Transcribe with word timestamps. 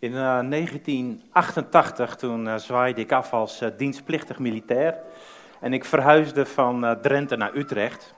In 0.00 0.12
1988 0.12 2.16
toen 2.16 2.60
zwaaide 2.60 3.00
ik 3.00 3.12
af 3.12 3.32
als 3.32 3.62
dienstplichtig 3.76 4.38
militair. 4.38 4.98
En 5.60 5.72
ik 5.72 5.84
verhuisde 5.84 6.46
van 6.46 6.98
Drenthe 7.02 7.36
naar 7.36 7.54
Utrecht. 7.54 8.14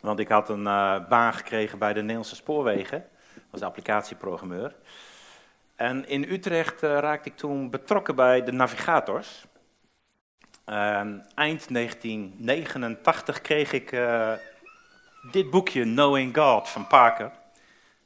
Want 0.00 0.18
ik 0.18 0.28
had 0.28 0.48
een 0.48 0.64
baan 1.08 1.32
gekregen 1.32 1.78
bij 1.78 1.92
de 1.92 2.00
Nederlandse 2.00 2.34
Spoorwegen. 2.34 3.04
als 3.50 3.62
applicatieprogrammeur. 3.62 4.74
En 5.76 6.08
in 6.08 6.22
Utrecht 6.22 6.80
raakte 6.80 7.28
ik 7.28 7.36
toen 7.36 7.70
betrokken 7.70 8.14
bij 8.14 8.44
de 8.44 8.52
navigators. 8.52 9.44
eind 11.34 11.74
1989 11.74 13.40
kreeg 13.40 13.72
ik 13.72 13.98
dit 15.30 15.50
boekje 15.50 15.82
Knowing 15.82 16.36
God 16.36 16.68
van 16.68 16.86
Parker, 16.86 17.30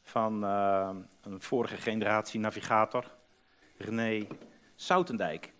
van 0.02 0.44
een 1.24 1.40
vorige 1.40 1.76
generatie 1.76 2.40
navigator, 2.40 3.04
René 3.76 4.26
Soutendijk. 4.74 5.52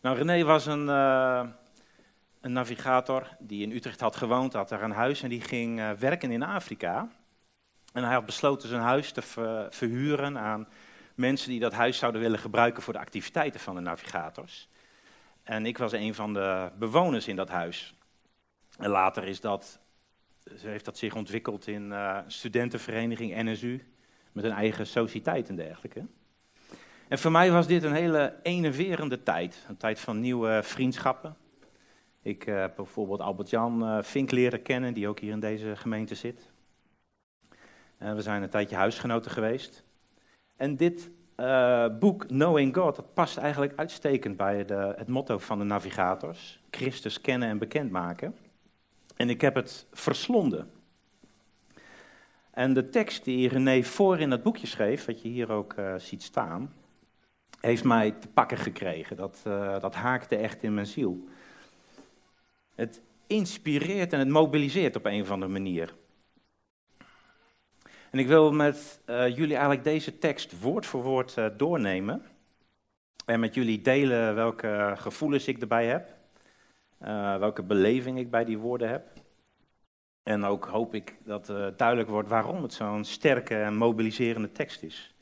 Nou, 0.00 0.16
René 0.16 0.44
was 0.44 0.66
een, 0.66 0.86
uh, 0.86 1.46
een 2.40 2.52
navigator 2.52 3.28
die 3.38 3.62
in 3.62 3.72
Utrecht 3.72 4.00
had 4.00 4.16
gewoond, 4.16 4.52
had 4.52 4.68
daar 4.68 4.82
een 4.82 4.90
huis 4.90 5.22
en 5.22 5.28
die 5.28 5.40
ging 5.40 5.78
uh, 5.78 5.90
werken 5.90 6.30
in 6.30 6.42
Afrika. 6.42 7.08
En 7.92 8.04
hij 8.04 8.14
had 8.14 8.26
besloten 8.26 8.68
zijn 8.68 8.82
huis 8.82 9.12
te 9.12 9.22
verhuren 9.70 10.38
aan 10.38 10.68
mensen 11.14 11.50
die 11.50 11.60
dat 11.60 11.72
huis 11.72 11.98
zouden 11.98 12.20
willen 12.20 12.38
gebruiken 12.38 12.82
voor 12.82 12.92
de 12.92 12.98
activiteiten 12.98 13.60
van 13.60 13.74
de 13.74 13.80
navigators. 13.80 14.68
En 15.42 15.66
ik 15.66 15.78
was 15.78 15.92
een 15.92 16.14
van 16.14 16.32
de 16.32 16.70
bewoners 16.78 17.28
in 17.28 17.36
dat 17.36 17.48
huis. 17.48 17.94
En 18.78 18.90
later 18.90 19.24
is 19.24 19.40
dat 19.40 19.80
heeft 20.58 20.84
dat 20.84 20.98
zich 20.98 21.14
ontwikkeld 21.14 21.66
in 21.66 21.86
uh, 21.86 22.18
studentenvereniging 22.26 23.42
NSU, 23.42 23.86
met 24.32 24.44
een 24.44 24.50
eigen 24.50 24.86
sociëteit 24.86 25.48
en 25.48 25.56
dergelijke. 25.56 26.06
En 27.08 27.18
voor 27.18 27.30
mij 27.30 27.50
was 27.50 27.66
dit 27.66 27.82
een 27.82 27.92
hele 27.92 28.34
enerverende 28.42 29.22
tijd, 29.22 29.64
een 29.68 29.76
tijd 29.76 30.00
van 30.00 30.20
nieuwe 30.20 30.60
vriendschappen. 30.62 31.36
Ik 32.22 32.42
heb 32.42 32.72
bijvoorbeeld 32.76 33.20
Albert-Jan 33.20 34.04
Vink 34.04 34.30
leren 34.30 34.62
kennen, 34.62 34.94
die 34.94 35.08
ook 35.08 35.20
hier 35.20 35.32
in 35.32 35.40
deze 35.40 35.76
gemeente 35.76 36.14
zit. 36.14 36.50
En 37.98 38.16
we 38.16 38.22
zijn 38.22 38.42
een 38.42 38.50
tijdje 38.50 38.76
huisgenoten 38.76 39.30
geweest. 39.30 39.84
En 40.56 40.76
dit 40.76 41.10
boek, 41.98 42.26
Knowing 42.26 42.76
God, 42.76 42.96
dat 42.96 43.14
past 43.14 43.36
eigenlijk 43.36 43.72
uitstekend 43.76 44.36
bij 44.36 44.64
de, 44.64 44.94
het 44.96 45.08
motto 45.08 45.38
van 45.38 45.58
de 45.58 45.64
navigators. 45.64 46.60
Christus 46.70 47.20
kennen 47.20 47.48
en 47.48 47.58
bekendmaken. 47.58 48.36
En 49.16 49.30
ik 49.30 49.40
heb 49.40 49.54
het 49.54 49.86
verslonden. 49.92 50.70
En 52.50 52.74
de 52.74 52.88
tekst 52.88 53.24
die 53.24 53.48
René 53.48 53.82
voor 53.82 54.18
in 54.18 54.30
het 54.30 54.42
boekje 54.42 54.66
schreef, 54.66 55.04
wat 55.04 55.22
je 55.22 55.28
hier 55.28 55.50
ook 55.50 55.74
uh, 55.74 55.94
ziet 55.96 56.22
staan, 56.22 56.72
heeft 57.60 57.84
mij 57.84 58.10
te 58.10 58.28
pakken 58.28 58.58
gekregen. 58.58 59.16
Dat, 59.16 59.42
uh, 59.46 59.80
dat 59.80 59.94
haakte 59.94 60.36
echt 60.36 60.62
in 60.62 60.74
mijn 60.74 60.86
ziel. 60.86 61.28
Het 62.74 63.00
inspireert 63.26 64.12
en 64.12 64.18
het 64.18 64.28
mobiliseert 64.28 64.96
op 64.96 65.04
een 65.04 65.22
of 65.22 65.30
andere 65.30 65.52
manier. 65.52 65.94
En 68.10 68.18
ik 68.18 68.26
wil 68.26 68.52
met 68.52 69.00
uh, 69.06 69.28
jullie 69.28 69.54
eigenlijk 69.54 69.84
deze 69.84 70.18
tekst 70.18 70.60
woord 70.60 70.86
voor 70.86 71.02
woord 71.02 71.36
doornemen. 71.56 72.22
En 73.26 73.40
met 73.40 73.54
jullie 73.54 73.80
delen 73.80 74.34
welke 74.34 74.92
gevoelens 74.96 75.48
ik 75.48 75.60
erbij 75.60 75.86
heb. 75.86 76.18
Welke 77.38 77.62
beleving 77.62 78.18
ik 78.18 78.30
bij 78.30 78.44
die 78.44 78.58
woorden 78.58 78.88
heb. 78.88 79.19
En 80.22 80.44
ook 80.44 80.64
hoop 80.64 80.94
ik 80.94 81.16
dat 81.24 81.48
uh, 81.48 81.66
duidelijk 81.76 82.08
wordt 82.08 82.28
waarom 82.28 82.62
het 82.62 82.72
zo'n 82.72 83.04
sterke 83.04 83.54
en 83.54 83.74
mobiliserende 83.74 84.52
tekst 84.52 84.82
is. 84.82 85.14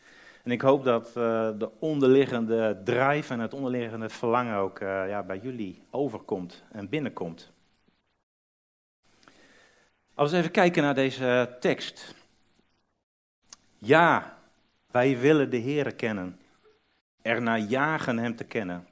En 0.45 0.51
ik 0.51 0.61
hoop 0.61 0.85
dat 0.85 1.09
uh, 1.09 1.15
de 1.59 1.71
onderliggende 1.79 2.81
drive 2.85 3.33
en 3.33 3.41
het 3.41 3.55
onderliggende 3.55 4.09
verlangen 4.09 4.57
ook 4.57 4.79
ja, 4.79 5.23
bij 5.23 5.39
jullie 5.39 5.83
overkomt 5.91 6.65
en 6.73 6.89
binnenkomt. 6.89 7.53
Als 10.15 10.31
we 10.31 10.37
even 10.37 10.51
kijken 10.51 10.83
naar 10.83 10.95
deze 10.95 11.57
tekst. 11.61 12.15
Ja, 13.79 14.39
wij 14.91 15.19
willen 15.19 15.51
de 15.51 15.61
Heere 15.61 15.93
kennen. 15.93 16.41
Ernaar 17.23 17.59
jagen 17.59 18.19
hem 18.19 18.37
te 18.37 18.45
kennen. 18.45 18.87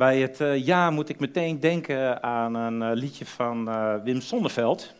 Bij 0.00 0.20
het 0.20 0.40
uh, 0.40 0.66
ja 0.66 0.90
moet 0.90 1.08
ik 1.08 1.20
meteen 1.20 1.60
denken 1.60 2.22
aan 2.22 2.54
een 2.54 2.80
uh, 2.82 2.90
liedje 2.94 3.26
van 3.26 3.68
uh, 3.68 3.94
Wim 4.02 4.20
Sonneveld. 4.20 4.94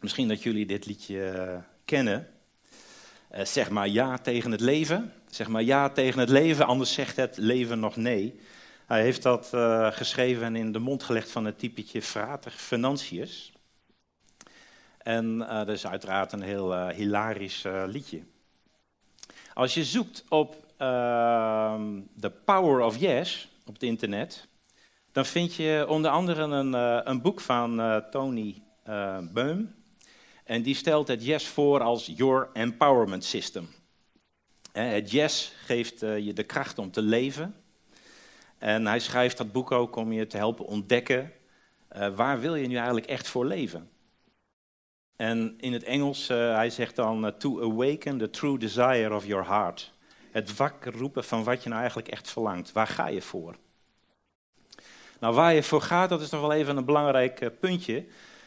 Misschien 0.00 0.28
dat 0.28 0.42
jullie 0.42 0.66
dit 0.66 0.86
liedje 0.86 1.60
kennen. 1.84 2.28
zeg 3.42 3.70
maar 3.70 3.88
ja 3.88 4.18
tegen 4.18 4.50
het 4.50 4.60
leven. 4.60 5.12
Zeg 5.30 5.48
maar 5.48 5.62
ja 5.62 5.88
tegen 5.88 6.20
het 6.20 6.28
leven, 6.28 6.66
anders 6.66 6.92
zegt 6.92 7.16
het 7.16 7.36
leven 7.36 7.80
nog 7.80 7.96
nee. 7.96 8.40
Hij 8.86 9.02
heeft 9.02 9.22
dat 9.22 9.50
geschreven 9.94 10.44
en 10.44 10.56
in 10.56 10.72
de 10.72 10.78
mond 10.78 11.02
gelegd 11.02 11.30
van 11.30 11.44
het 11.44 11.58
typetje 11.58 12.02
Frater 12.02 12.50
Financius. 12.50 13.52
En 14.98 15.38
dat 15.38 15.68
is 15.68 15.86
uiteraard 15.86 16.32
een 16.32 16.42
heel 16.42 16.88
hilarisch 16.88 17.64
liedje. 17.86 18.22
Als 19.54 19.74
je 19.74 19.84
zoekt 19.84 20.24
op 20.28 20.56
ehm, 20.76 22.00
The 22.20 22.30
Power 22.44 22.80
of 22.84 22.96
Yes 22.96 23.50
op 23.64 23.74
het 23.74 23.82
internet, 23.82 24.48
dan 25.12 25.26
vind 25.26 25.54
je 25.54 25.84
onder 25.88 26.10
andere 26.10 26.42
een, 26.42 26.72
uh, 26.72 27.00
een 27.04 27.22
boek 27.22 27.40
van 27.40 27.80
uh, 27.80 27.96
Tony 27.96 28.62
uh, 28.88 29.18
Beum. 29.32 29.74
En 30.44 30.62
die 30.62 30.74
stelt 30.74 31.08
het 31.08 31.24
Yes 31.24 31.46
voor 31.46 31.80
als 31.80 32.12
Your 32.16 32.48
Empowerment 32.52 33.24
System. 33.24 33.68
Het 34.72 35.10
Yes 35.10 35.52
geeft 35.64 36.00
je 36.00 36.32
de 36.32 36.44
kracht 36.44 36.78
om 36.78 36.90
te 36.90 37.02
leven. 37.02 37.54
En 38.58 38.86
hij 38.86 38.98
schrijft 38.98 39.36
dat 39.36 39.52
boek 39.52 39.70
ook 39.70 39.96
om 39.96 40.12
je 40.12 40.26
te 40.26 40.36
helpen 40.36 40.66
ontdekken 40.66 41.32
waar 42.14 42.40
wil 42.40 42.54
je 42.54 42.66
nu 42.66 42.76
eigenlijk 42.76 43.06
echt 43.06 43.28
voor 43.28 43.46
leven. 43.46 43.90
En 45.16 45.54
in 45.58 45.72
het 45.72 45.82
Engels, 45.82 46.28
hij 46.28 46.70
zegt 46.70 46.96
dan, 46.96 47.34
to 47.38 47.62
awaken 47.62 48.18
the 48.18 48.30
true 48.30 48.58
desire 48.58 49.14
of 49.14 49.26
your 49.26 49.46
heart 49.46 49.92
het 50.32 50.56
wakker 50.56 50.92
roepen 50.92 51.24
van 51.24 51.44
wat 51.44 51.62
je 51.62 51.68
nou 51.68 51.80
eigenlijk 51.80 52.10
echt 52.10 52.30
verlangt. 52.30 52.72
Waar 52.72 52.86
ga 52.86 53.08
je 53.08 53.22
voor? 53.22 53.56
Nou, 55.22 55.34
waar 55.34 55.54
je 55.54 55.62
voor 55.62 55.80
gaat, 55.82 56.08
dat 56.08 56.20
is 56.20 56.30
nog 56.30 56.40
wel 56.40 56.52
even 56.52 56.76
een 56.76 56.84
belangrijk 56.84 57.40
uh, 57.40 57.48
puntje. 57.60 58.04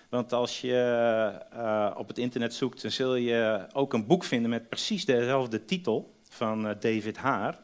Want 0.10 0.34
als 0.34 0.62
je 0.62 1.32
uh, 1.54 1.92
op 1.98 2.08
het 2.08 2.18
internet 2.18 2.54
zoekt, 2.54 2.82
dan 2.82 2.92
zul 2.92 3.16
je 3.16 3.68
ook 3.74 3.94
een 3.94 4.06
boek 4.06 4.24
vinden 4.24 4.50
met 4.50 4.70
precies 4.70 5.06
dezelfde 5.06 5.66
titel 5.66 6.14
van 6.30 6.68
uh, 6.68 6.72
David 6.80 7.18
Haar. 7.18 7.60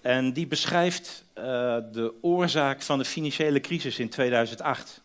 En 0.00 0.32
die 0.32 0.46
beschrijft 0.46 1.24
de 1.92 2.14
oorzaak 2.20 2.82
van 2.82 2.98
de 2.98 3.04
financiële 3.04 3.60
crisis 3.60 3.98
in 3.98 4.08
2008. 4.08 5.02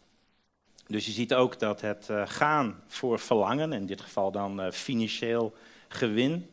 Dus 0.88 1.06
je 1.06 1.12
ziet 1.12 1.34
ook 1.34 1.60
dat 1.60 1.82
het 1.82 2.10
gaan 2.26 2.84
voor 2.88 3.20
verlangen, 3.20 3.74
in 3.74 3.86
dit 3.86 4.02
geval 4.02 4.32
dan 4.32 4.72
financieel 4.72 5.56
gewin, 5.88 6.50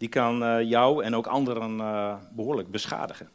die 0.00 0.08
kan 0.08 0.42
uh, 0.42 0.68
jou 0.68 1.04
en 1.04 1.14
ook 1.14 1.26
anderen 1.26 1.76
uh, 1.76 2.14
behoorlijk 2.32 2.70
beschadigen. 2.70 3.30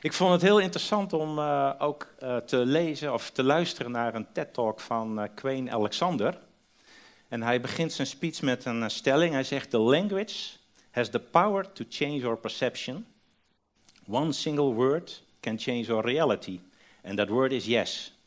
Ik 0.00 0.12
vond 0.12 0.32
het 0.32 0.42
heel 0.42 0.58
interessant 0.58 1.12
om 1.12 1.38
uh, 1.38 1.72
ook 1.78 2.14
te 2.46 2.56
lezen 2.56 3.12
of 3.12 3.30
te 3.30 3.42
luisteren 3.42 3.90
naar 3.90 4.14
een 4.14 4.26
TED-talk 4.32 4.80
van 4.80 5.28
Queen 5.34 5.70
Alexander. 5.70 6.38
En 7.28 7.42
hij 7.42 7.60
begint 7.60 7.92
zijn 7.92 8.06
speech 8.06 8.42
met 8.42 8.64
een 8.64 8.90
stelling. 8.90 9.32
Hij 9.32 9.44
zegt: 9.44 9.70
The 9.70 9.78
language 9.78 10.56
has 10.90 11.10
the 11.10 11.20
power 11.20 11.72
to 11.72 11.84
change 11.88 12.26
our 12.26 12.36
perception. 12.36 13.06
One 14.08 14.32
single 14.32 14.72
word 14.72 15.22
can 15.40 15.58
change 15.58 15.92
our 15.92 16.04
reality. 16.04 16.60
And 17.04 17.16
that 17.16 17.28
word 17.28 17.52
is 17.52 17.66
yes. 17.66 18.18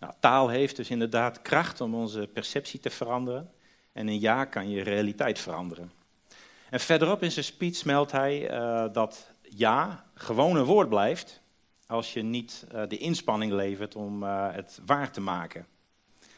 Nou, 0.00 0.12
taal 0.20 0.48
heeft 0.48 0.76
dus 0.76 0.90
inderdaad 0.90 1.42
kracht 1.42 1.80
om 1.80 1.94
onze 1.94 2.26
perceptie 2.32 2.80
te 2.80 2.90
veranderen. 2.90 3.50
En 3.92 4.08
in 4.08 4.20
ja 4.20 4.44
kan 4.44 4.70
je 4.70 4.82
realiteit 4.82 5.38
veranderen. 5.38 5.92
En 6.70 6.80
verderop 6.80 7.22
in 7.22 7.32
zijn 7.32 7.44
speech 7.44 7.84
meldt 7.84 8.12
hij 8.12 8.50
uh, 8.50 8.84
dat 8.92 9.30
ja 9.42 10.04
gewoon 10.14 10.56
een 10.56 10.64
woord 10.64 10.88
blijft 10.88 11.40
als 11.86 12.12
je 12.12 12.22
niet 12.22 12.66
uh, 12.74 12.82
de 12.88 12.98
inspanning 12.98 13.52
levert 13.52 13.96
om 13.96 14.22
uh, 14.22 14.54
het 14.54 14.80
waar 14.86 15.12
te 15.12 15.20
maken. 15.20 15.66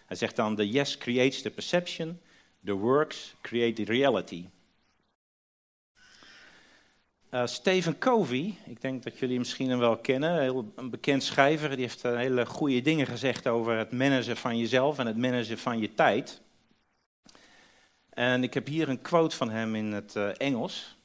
Hij 0.06 0.16
zegt 0.16 0.36
dan: 0.36 0.56
The 0.56 0.68
yes 0.68 0.98
creates 0.98 1.42
the 1.42 1.50
perception, 1.50 2.20
the 2.64 2.72
works 2.72 3.34
create 3.40 3.84
the 3.84 3.92
reality. 3.92 4.46
Stephen 7.44 7.98
Covey, 7.98 8.54
ik 8.66 8.80
denk 8.80 9.02
dat 9.02 9.18
jullie 9.18 9.34
hem 9.34 9.38
misschien 9.38 9.78
wel 9.78 9.96
kennen, 9.96 10.40
heel, 10.40 10.72
een 10.76 10.90
bekend 10.90 11.22
schrijver, 11.22 11.68
die 11.68 11.80
heeft 11.80 12.02
hele 12.02 12.46
goede 12.46 12.80
dingen 12.80 13.06
gezegd 13.06 13.46
over 13.46 13.76
het 13.78 13.92
managen 13.92 14.36
van 14.36 14.58
jezelf 14.58 14.98
en 14.98 15.06
het 15.06 15.16
managen 15.16 15.58
van 15.58 15.78
je 15.78 15.94
tijd. 15.94 16.42
En 18.14 18.42
ik 18.42 18.54
heb 18.54 18.66
hier 18.66 18.88
een 18.88 19.02
quote 19.02 19.36
van 19.36 19.50
hem 19.50 19.74
in 19.74 19.92
het 19.92 20.14
uh, 20.16 20.28
Engels. 20.36 20.96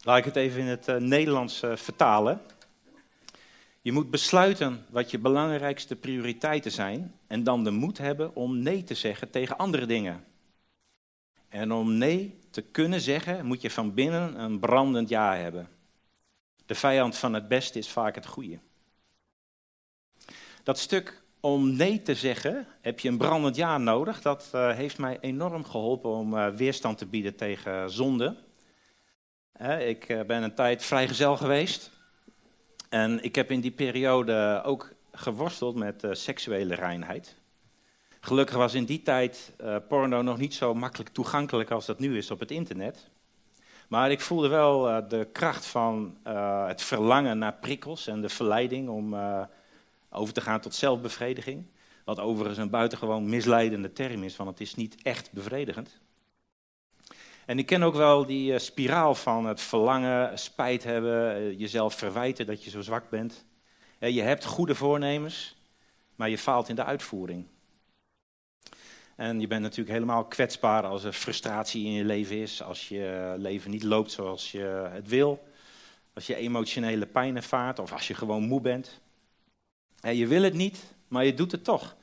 Laat 0.00 0.18
ik 0.18 0.24
het 0.24 0.36
even 0.36 0.60
in 0.60 0.66
het 0.66 0.88
uh, 0.88 0.96
Nederlands 0.96 1.62
uh, 1.62 1.76
vertalen. 1.76 2.40
Je 3.80 3.92
moet 3.92 4.10
besluiten 4.10 4.86
wat 4.90 5.10
je 5.10 5.18
belangrijkste 5.18 5.96
prioriteiten 5.96 6.70
zijn 6.70 7.14
en 7.26 7.42
dan 7.42 7.64
de 7.64 7.70
moed 7.70 7.98
hebben 7.98 8.34
om 8.34 8.58
nee 8.58 8.84
te 8.84 8.94
zeggen 8.94 9.30
tegen 9.30 9.56
andere 9.56 9.86
dingen. 9.86 10.24
En 11.48 11.72
om 11.72 11.94
nee 11.94 12.38
te 12.50 12.62
kunnen 12.62 13.00
zeggen, 13.00 13.46
moet 13.46 13.60
je 13.60 13.70
van 13.70 13.94
binnen 13.94 14.40
een 14.40 14.58
brandend 14.58 15.08
ja 15.08 15.34
hebben. 15.34 15.68
De 16.66 16.74
vijand 16.74 17.16
van 17.16 17.34
het 17.34 17.48
beste 17.48 17.78
is 17.78 17.88
vaak 17.88 18.14
het 18.14 18.26
goede. 18.26 18.58
Dat 20.62 20.78
stuk 20.78 21.22
om 21.40 21.76
nee 21.76 22.02
te 22.02 22.14
zeggen 22.14 22.66
heb 22.80 23.00
je 23.00 23.08
een 23.08 23.18
brandend 23.18 23.56
ja 23.56 23.78
nodig. 23.78 24.22
Dat 24.22 24.50
uh, 24.54 24.74
heeft 24.74 24.98
mij 24.98 25.18
enorm 25.20 25.64
geholpen 25.64 26.10
om 26.10 26.34
uh, 26.34 26.48
weerstand 26.48 26.98
te 26.98 27.06
bieden 27.06 27.36
tegen 27.36 27.90
zonde. 27.90 28.36
Ik 29.78 30.06
ben 30.26 30.42
een 30.42 30.54
tijd 30.54 30.84
vrijgezel 30.84 31.36
geweest. 31.36 31.90
En 32.88 33.22
ik 33.24 33.34
heb 33.34 33.50
in 33.50 33.60
die 33.60 33.70
periode 33.70 34.62
ook 34.64 34.92
geworsteld 35.12 35.74
met 35.74 36.06
seksuele 36.10 36.74
reinheid. 36.74 37.36
Gelukkig 38.20 38.56
was 38.56 38.74
in 38.74 38.84
die 38.84 39.02
tijd 39.02 39.52
porno 39.88 40.22
nog 40.22 40.38
niet 40.38 40.54
zo 40.54 40.74
makkelijk 40.74 41.10
toegankelijk 41.10 41.70
als 41.70 41.86
dat 41.86 41.98
nu 41.98 42.16
is 42.16 42.30
op 42.30 42.40
het 42.40 42.50
internet. 42.50 43.10
Maar 43.88 44.10
ik 44.10 44.20
voelde 44.20 44.48
wel 44.48 45.08
de 45.08 45.28
kracht 45.32 45.66
van 45.66 46.18
het 46.66 46.82
verlangen 46.82 47.38
naar 47.38 47.54
prikkels 47.54 48.06
en 48.06 48.20
de 48.20 48.28
verleiding 48.28 48.88
om 48.88 49.14
over 50.10 50.34
te 50.34 50.40
gaan 50.40 50.60
tot 50.60 50.74
zelfbevrediging. 50.74 51.66
Wat 52.04 52.20
overigens 52.20 52.58
een 52.58 52.70
buitengewoon 52.70 53.28
misleidende 53.28 53.92
term 53.92 54.22
is, 54.22 54.36
want 54.36 54.50
het 54.50 54.60
is 54.60 54.74
niet 54.74 55.02
echt 55.02 55.32
bevredigend. 55.32 56.00
En 57.46 57.58
ik 57.58 57.66
ken 57.66 57.82
ook 57.82 57.94
wel 57.94 58.26
die 58.26 58.52
uh, 58.52 58.58
spiraal 58.58 59.14
van 59.14 59.46
het 59.46 59.60
verlangen, 59.60 60.38
spijt 60.38 60.84
hebben, 60.84 61.42
uh, 61.42 61.58
jezelf 61.58 61.94
verwijten 61.94 62.46
dat 62.46 62.64
je 62.64 62.70
zo 62.70 62.80
zwak 62.80 63.10
bent. 63.10 63.44
Je 63.98 64.22
hebt 64.22 64.44
goede 64.44 64.74
voornemens, 64.74 65.56
maar 66.16 66.28
je 66.28 66.38
faalt 66.38 66.68
in 66.68 66.74
de 66.74 66.84
uitvoering. 66.84 67.46
En 69.16 69.40
je 69.40 69.46
bent 69.46 69.62
natuurlijk 69.62 69.90
helemaal 69.90 70.24
kwetsbaar 70.24 70.84
als 70.84 71.04
er 71.04 71.12
frustratie 71.12 71.84
in 71.84 71.92
je 71.92 72.04
leven 72.04 72.36
is, 72.36 72.62
als 72.62 72.88
je 72.88 73.34
leven 73.38 73.70
niet 73.70 73.82
loopt 73.82 74.10
zoals 74.10 74.52
je 74.52 74.88
het 74.92 75.08
wil, 75.08 75.48
als 76.14 76.26
je 76.26 76.34
emotionele 76.34 77.06
pijn 77.06 77.36
ervaart 77.36 77.78
of 77.78 77.92
als 77.92 78.08
je 78.08 78.14
gewoon 78.14 78.42
moe 78.42 78.60
bent. 78.60 79.00
Je 80.00 80.26
wil 80.26 80.42
het 80.42 80.54
niet, 80.54 80.94
maar 81.08 81.24
je 81.24 81.34
doet 81.34 81.52
het 81.52 81.64
toch. 81.64 81.96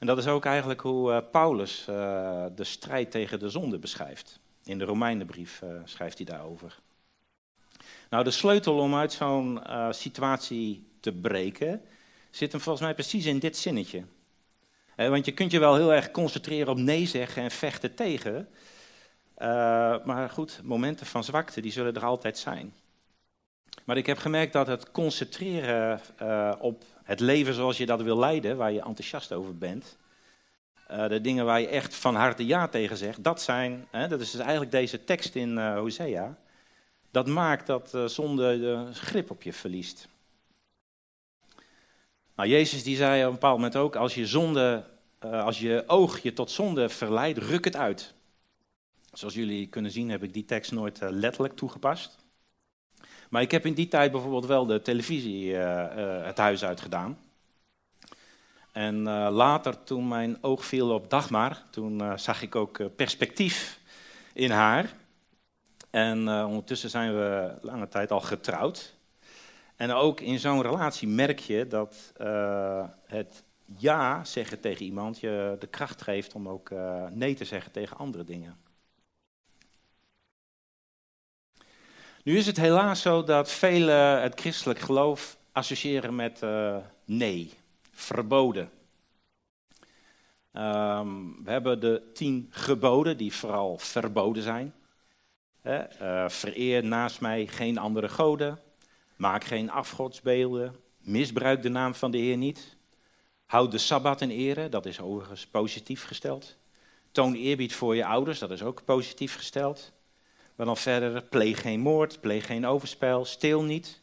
En 0.00 0.06
dat 0.06 0.18
is 0.18 0.26
ook 0.26 0.44
eigenlijk 0.44 0.80
hoe 0.80 1.12
eh, 1.12 1.18
Paulus 1.30 1.84
eh, 1.88 2.44
de 2.54 2.64
strijd 2.64 3.10
tegen 3.10 3.38
de 3.38 3.48
zonde 3.48 3.78
beschrijft. 3.78 4.38
In 4.64 4.78
de 4.78 4.84
Romeinenbrief 4.84 5.62
eh, 5.62 5.68
schrijft 5.84 6.16
hij 6.16 6.26
daarover. 6.26 6.78
Nou, 8.10 8.24
de 8.24 8.30
sleutel 8.30 8.78
om 8.78 8.94
uit 8.94 9.12
zo'n 9.12 9.60
situatie 9.90 10.86
te 11.00 11.12
breken 11.12 11.82
zit 12.30 12.52
hem 12.52 12.60
volgens 12.60 12.84
mij 12.84 12.94
precies 12.94 13.26
in 13.26 13.38
dit 13.38 13.56
zinnetje. 13.56 14.04
want 14.96 15.24
je 15.24 15.32
kunt 15.32 15.50
je 15.50 15.58
wel 15.58 15.74
heel 15.74 15.92
erg 15.92 16.10
concentreren 16.10 16.68
op 16.68 16.76
nee 16.76 17.06
zeggen 17.06 17.42
en 17.42 17.50
vechten 17.50 17.94
tegen. 17.94 18.48
maar 20.04 20.30
goed, 20.30 20.60
momenten 20.64 21.06
van 21.06 21.24
zwakte, 21.24 21.60
die 21.60 21.72
zullen 21.72 21.94
er 21.94 22.04
altijd 22.04 22.38
zijn. 22.38 22.74
Maar 23.90 23.98
ik 23.98 24.06
heb 24.06 24.18
gemerkt 24.18 24.52
dat 24.52 24.66
het 24.66 24.90
concentreren 24.90 26.00
op 26.60 26.84
het 27.02 27.20
leven 27.20 27.54
zoals 27.54 27.76
je 27.76 27.86
dat 27.86 28.02
wil 28.02 28.18
leiden, 28.18 28.56
waar 28.56 28.72
je 28.72 28.82
enthousiast 28.82 29.32
over 29.32 29.58
bent, 29.58 29.96
uh, 30.90 31.08
de 31.08 31.20
dingen 31.20 31.44
waar 31.44 31.60
je 31.60 31.68
echt 31.68 31.94
van 31.94 32.14
harte 32.14 32.46
ja 32.46 32.68
tegen 32.68 32.96
zegt, 32.96 33.24
dat 33.24 33.42
zijn, 33.42 33.88
dat 33.90 34.20
is 34.20 34.30
dus 34.30 34.40
eigenlijk 34.40 34.70
deze 34.70 35.04
tekst 35.04 35.34
in 35.34 35.56
uh, 35.56 35.74
Hosea, 35.74 36.38
dat 37.10 37.26
maakt 37.26 37.66
dat 37.66 37.98
zonde 38.06 38.58
de 38.58 38.88
grip 38.92 39.30
op 39.30 39.42
je 39.42 39.52
verliest. 39.52 40.08
Nou, 42.36 42.48
Jezus 42.48 42.82
die 42.82 42.96
zei 42.96 43.20
op 43.20 43.26
een 43.26 43.32
bepaald 43.32 43.56
moment 43.56 43.76
ook, 43.76 43.96
als 43.96 44.14
je, 44.14 44.26
zonde, 44.26 44.84
als 45.20 45.58
je 45.58 45.84
oog 45.86 46.18
je 46.18 46.32
tot 46.32 46.50
zonde 46.50 46.88
verleidt, 46.88 47.38
ruk 47.38 47.64
het 47.64 47.76
uit. 47.76 48.14
Zoals 49.12 49.34
jullie 49.34 49.66
kunnen 49.66 49.90
zien 49.90 50.10
heb 50.10 50.22
ik 50.22 50.32
die 50.32 50.44
tekst 50.44 50.72
nooit 50.72 50.98
letterlijk 51.00 51.56
toegepast. 51.56 52.19
Maar 53.30 53.42
ik 53.42 53.50
heb 53.50 53.66
in 53.66 53.74
die 53.74 53.88
tijd 53.88 54.12
bijvoorbeeld 54.12 54.46
wel 54.46 54.66
de 54.66 54.82
televisie 54.82 55.44
uh, 55.44 55.58
uh, 55.58 56.24
het 56.24 56.38
huis 56.38 56.64
uitgedaan. 56.64 57.18
En 58.72 58.96
uh, 58.96 59.28
later, 59.30 59.82
toen 59.82 60.08
mijn 60.08 60.38
oog 60.40 60.64
viel 60.64 60.90
op 60.90 61.10
Dagmar, 61.10 61.62
toen 61.70 62.18
zag 62.18 62.42
ik 62.42 62.54
ook 62.54 62.96
perspectief 62.96 63.80
in 64.32 64.50
haar. 64.50 64.94
En 65.90 66.28
ondertussen 66.28 66.90
zijn 66.90 67.12
we 67.14 67.54
lange 67.62 67.88
tijd 67.88 68.10
al 68.10 68.20
getrouwd. 68.20 68.94
En 69.76 69.92
ook 69.92 70.20
in 70.20 70.38
zo'n 70.38 70.62
relatie 70.62 71.08
merk 71.08 71.38
je 71.38 71.66
dat 71.66 72.12
het 73.06 73.44
ja 73.76 74.24
zeggen 74.24 74.60
tegen 74.60 74.84
iemand 74.84 75.20
je 75.20 75.56
de 75.58 75.66
kracht 75.66 76.02
geeft 76.02 76.34
om 76.34 76.48
ook 76.48 76.70
nee 77.10 77.34
te 77.34 77.44
zeggen 77.44 77.72
tegen 77.72 77.96
andere 77.96 78.24
dingen. 78.24 78.69
Nu 82.22 82.36
is 82.36 82.46
het 82.46 82.56
helaas 82.56 83.02
zo 83.02 83.24
dat 83.24 83.50
velen 83.50 84.22
het 84.22 84.40
christelijk 84.40 84.78
geloof 84.78 85.38
associëren 85.52 86.14
met 86.14 86.40
uh, 86.42 86.76
nee, 87.04 87.52
verboden. 87.92 88.70
Um, 90.52 91.44
we 91.44 91.50
hebben 91.50 91.80
de 91.80 92.10
tien 92.14 92.48
geboden 92.50 93.16
die 93.16 93.32
vooral 93.34 93.78
verboden 93.78 94.42
zijn. 94.42 94.74
Uh, 95.62 96.28
vereer 96.28 96.84
naast 96.84 97.20
mij 97.20 97.46
geen 97.46 97.78
andere 97.78 98.08
goden. 98.08 98.58
Maak 99.16 99.44
geen 99.44 99.70
afgodsbeelden. 99.70 100.76
Misbruik 100.98 101.62
de 101.62 101.68
naam 101.68 101.94
van 101.94 102.10
de 102.10 102.18
Heer 102.18 102.36
niet. 102.36 102.76
Houd 103.46 103.70
de 103.70 103.78
Sabbat 103.78 104.20
in 104.20 104.30
ere, 104.30 104.68
dat 104.68 104.86
is 104.86 105.00
overigens 105.00 105.46
positief 105.46 106.04
gesteld. 106.04 106.56
Toon 107.12 107.34
eerbied 107.34 107.74
voor 107.74 107.96
je 107.96 108.04
ouders, 108.04 108.38
dat 108.38 108.50
is 108.50 108.62
ook 108.62 108.84
positief 108.84 109.36
gesteld. 109.36 109.92
Maar 110.60 110.68
dan 110.68 110.78
verder, 110.78 111.22
pleeg 111.22 111.60
geen 111.60 111.80
moord, 111.80 112.20
pleeg 112.20 112.46
geen 112.46 112.66
overspel, 112.66 113.24
steel 113.24 113.62
niet, 113.62 114.00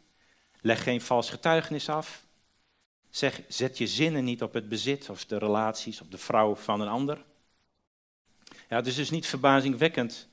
leg 0.61 0.83
geen 0.83 1.01
vals 1.01 1.29
getuigenis 1.29 1.89
af. 1.89 2.25
Zeg, 3.09 3.41
zet 3.47 3.77
je 3.77 3.87
zinnen 3.87 4.23
niet 4.23 4.41
op 4.41 4.53
het 4.53 4.69
bezit 4.69 5.09
of 5.09 5.25
de 5.25 5.37
relaties 5.37 6.01
of 6.01 6.07
de 6.07 6.17
vrouw 6.17 6.55
van 6.55 6.81
een 6.81 6.87
ander. 6.87 7.25
Ja, 8.69 8.75
het 8.75 8.87
is 8.87 8.95
dus 8.95 9.09
niet 9.09 9.27
verbazingwekkend 9.27 10.27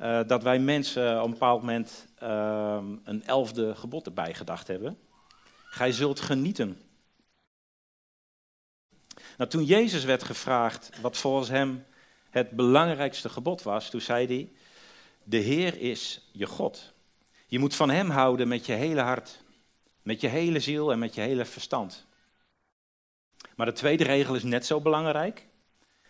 uh, 0.00 0.20
dat 0.26 0.42
wij 0.42 0.58
mensen 0.58 1.18
op 1.18 1.24
een 1.24 1.30
bepaald 1.30 1.60
moment 1.60 2.06
uh, 2.22 2.82
een 3.04 3.22
elfde 3.24 3.74
gebod 3.74 4.06
erbij 4.06 4.34
gedacht 4.34 4.66
hebben. 4.66 4.98
Gij 5.64 5.92
zult 5.92 6.20
genieten. 6.20 6.80
Nou, 9.36 9.50
toen 9.50 9.64
Jezus 9.64 10.04
werd 10.04 10.22
gevraagd 10.22 10.90
wat 11.00 11.16
volgens 11.16 11.48
hem 11.48 11.84
het 12.30 12.50
belangrijkste 12.50 13.28
gebod 13.28 13.62
was, 13.62 13.90
toen 13.90 14.00
zei 14.00 14.26
hij, 14.26 14.52
de 15.24 15.36
Heer 15.36 15.80
is 15.80 16.28
je 16.32 16.46
God. 16.46 16.92
Je 17.46 17.58
moet 17.58 17.74
van 17.74 17.90
Hem 17.90 18.10
houden 18.10 18.48
met 18.48 18.66
je 18.66 18.72
hele 18.72 19.00
hart, 19.00 19.42
met 20.02 20.20
je 20.20 20.28
hele 20.28 20.60
ziel 20.60 20.92
en 20.92 20.98
met 20.98 21.14
je 21.14 21.20
hele 21.20 21.44
verstand. 21.44 22.06
Maar 23.56 23.66
de 23.66 23.72
tweede 23.72 24.04
regel 24.04 24.34
is 24.34 24.42
net 24.42 24.66
zo 24.66 24.80
belangrijk. 24.80 25.46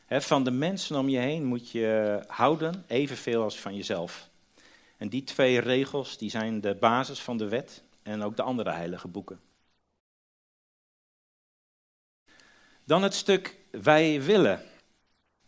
van 0.08 0.44
de 0.44 0.50
mensen 0.50 0.96
om 0.96 1.08
je 1.08 1.18
heen 1.18 1.44
moet 1.44 1.70
je 1.70 2.20
houden 2.26 2.84
evenveel 2.86 3.42
als 3.42 3.58
van 3.58 3.74
jezelf. 3.74 4.30
En 4.96 5.08
die 5.08 5.24
twee 5.24 5.60
regels 5.60 6.18
die 6.18 6.30
zijn 6.30 6.60
de 6.60 6.74
basis 6.74 7.20
van 7.20 7.36
de 7.36 7.48
wet 7.48 7.82
en 8.02 8.22
ook 8.22 8.36
de 8.36 8.42
andere 8.42 8.70
heilige 8.70 9.08
boeken. 9.08 9.40
Dan 12.84 13.02
het 13.02 13.14
stuk 13.14 13.58
wij 13.70 14.22
willen. 14.22 14.62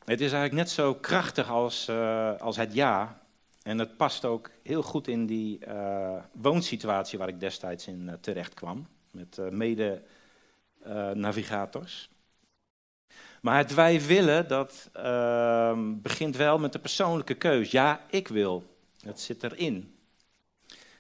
Het 0.05 0.21
is 0.21 0.33
eigenlijk 0.33 0.53
net 0.53 0.71
zo 0.71 0.95
krachtig 0.95 1.51
als, 1.51 1.89
uh, 1.89 2.37
als 2.37 2.57
het 2.57 2.75
ja, 2.75 3.24
en 3.65 3.79
het 3.79 3.97
past 3.97 4.25
ook 4.25 4.51
heel 4.63 4.83
goed 4.83 5.09
in 5.09 5.27
die 5.27 5.59
uh, 5.69 6.17
woonsituatie 6.33 7.19
waar 7.19 7.29
ik 7.29 7.41
destijds 7.41 7.87
in 7.87 8.03
uh, 8.07 8.13
terecht 8.21 8.55
kwam, 8.55 8.87
met 9.11 9.39
uh, 9.41 9.49
mede-navigators. 9.49 12.09
maar 13.41 13.57
het 13.57 13.75
wij 13.75 14.01
willen, 14.01 14.49
dat 14.49 14.91
ehm, 14.93 16.01
begint 16.01 16.37
wel 16.37 16.59
met 16.59 16.73
de 16.73 16.79
persoonlijke 16.79 17.35
keus. 17.35 17.71
Ja, 17.71 18.01
ik 18.11 18.29
wil. 18.29 18.77
Dat 19.03 19.21
zit 19.21 19.43
erin. 19.43 19.95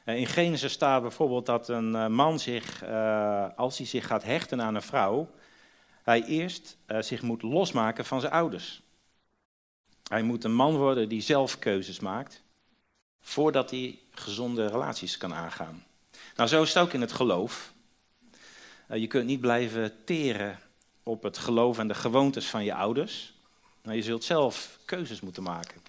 In 0.04 0.26
Genesis 0.26 0.72
staat 0.72 1.02
bijvoorbeeld 1.02 1.46
dat 1.46 1.68
een 1.68 2.12
man 2.12 2.38
zich, 2.38 2.84
als 3.56 3.78
hij 3.78 3.86
zich 3.86 4.06
gaat 4.06 4.24
hechten 4.24 4.62
aan 4.62 4.74
een 4.74 4.82
vrouw, 4.82 5.30
hij 6.02 6.24
eerst 6.24 6.76
zich 7.00 7.22
moet 7.22 7.42
losmaken 7.42 8.04
van 8.04 8.20
zijn 8.20 8.32
ouders. 8.32 8.82
Hij 10.08 10.22
moet 10.22 10.44
een 10.44 10.54
man 10.54 10.76
worden 10.76 11.08
die 11.08 11.20
zelf 11.20 11.58
keuzes 11.58 12.00
maakt 12.00 12.44
voordat 13.24 13.70
hij 13.70 13.98
gezonde 14.10 14.66
relaties 14.66 15.16
kan 15.16 15.34
aangaan. 15.34 15.84
Nou, 16.36 16.48
zo 16.48 16.62
is 16.62 16.74
het 16.74 16.82
ook 16.82 16.92
in 16.92 17.00
het 17.00 17.12
geloof. 17.12 17.72
Uh, 18.90 18.98
je 18.98 19.06
kunt 19.06 19.26
niet 19.26 19.40
blijven 19.40 20.04
teren 20.04 20.58
op 21.02 21.22
het 21.22 21.38
geloof 21.38 21.78
en 21.78 21.88
de 21.88 21.94
gewoontes 21.94 22.46
van 22.46 22.64
je 22.64 22.74
ouders. 22.74 23.32
Maar 23.82 23.94
je 23.94 24.02
zult 24.02 24.24
zelf 24.24 24.78
keuzes 24.84 25.20
moeten 25.20 25.42
maken. 25.42 25.82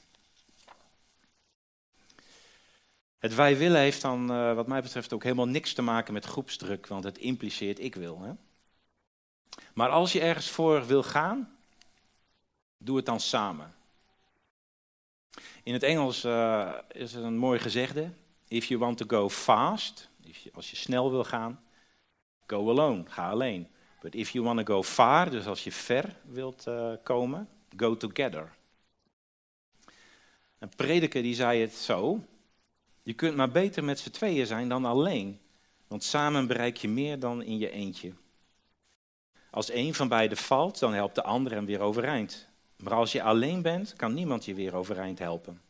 Het 3.17 3.35
wij 3.35 3.57
willen 3.57 3.79
heeft 3.79 4.01
dan, 4.01 4.31
uh, 4.31 4.53
wat 4.53 4.67
mij 4.67 4.81
betreft, 4.81 5.13
ook 5.13 5.23
helemaal 5.23 5.47
niks 5.47 5.73
te 5.73 5.81
maken 5.81 6.13
met 6.13 6.25
groepsdruk, 6.25 6.87
want 6.87 7.03
het 7.03 7.17
impliceert 7.17 7.79
ik 7.79 7.95
wil. 7.95 8.21
Hè? 8.21 8.31
Maar 9.73 9.89
als 9.89 10.11
je 10.11 10.21
ergens 10.21 10.49
voor 10.49 10.85
wil 10.85 11.03
gaan, 11.03 11.57
doe 12.77 12.95
het 12.95 13.05
dan 13.05 13.19
samen. 13.19 13.75
In 15.63 15.73
het 15.73 15.83
Engels 15.83 16.25
uh, 16.25 16.73
is 16.91 17.13
er 17.13 17.23
een 17.23 17.37
mooi 17.37 17.59
gezegde: 17.59 18.11
If 18.47 18.65
you 18.65 18.79
want 18.79 18.97
to 18.97 19.05
go 19.07 19.29
fast, 19.29 20.09
als 20.53 20.69
je 20.69 20.75
snel 20.75 21.11
wil 21.11 21.23
gaan, 21.23 21.63
go 22.47 22.69
alone, 22.69 23.03
ga 23.07 23.29
alleen. 23.29 23.67
But 24.01 24.15
if 24.15 24.29
you 24.29 24.45
want 24.45 24.65
to 24.65 24.73
go 24.73 24.83
far, 24.83 25.29
dus 25.29 25.45
als 25.45 25.63
je 25.63 25.71
ver 25.71 26.15
wilt 26.23 26.65
uh, 26.67 26.93
komen, 27.03 27.49
go 27.77 27.97
together. 27.97 28.53
Een 30.59 30.75
prediker 30.75 31.21
die 31.21 31.35
zei 31.35 31.61
het 31.61 31.73
zo: 31.73 32.23
Je 33.03 33.13
kunt 33.13 33.35
maar 33.35 33.51
beter 33.51 33.83
met 33.83 33.99
z'n 33.99 34.09
tweeën 34.09 34.47
zijn 34.47 34.69
dan 34.69 34.85
alleen, 34.85 35.39
want 35.87 36.03
samen 36.03 36.47
bereik 36.47 36.77
je 36.77 36.87
meer 36.87 37.19
dan 37.19 37.43
in 37.43 37.57
je 37.57 37.69
eentje. 37.69 38.13
Als 39.51 39.71
een 39.71 39.93
van 39.93 40.07
beiden 40.07 40.37
valt, 40.37 40.79
dan 40.79 40.93
helpt 40.93 41.15
de 41.15 41.23
ander 41.23 41.51
hem 41.51 41.65
weer 41.65 41.79
overeind. 41.79 42.47
Maar 42.77 42.93
als 42.93 43.11
je 43.11 43.23
alleen 43.23 43.61
bent, 43.61 43.93
kan 43.93 44.13
niemand 44.13 44.45
je 44.45 44.53
weer 44.53 44.75
overeind 44.75 45.19
helpen. 45.19 45.61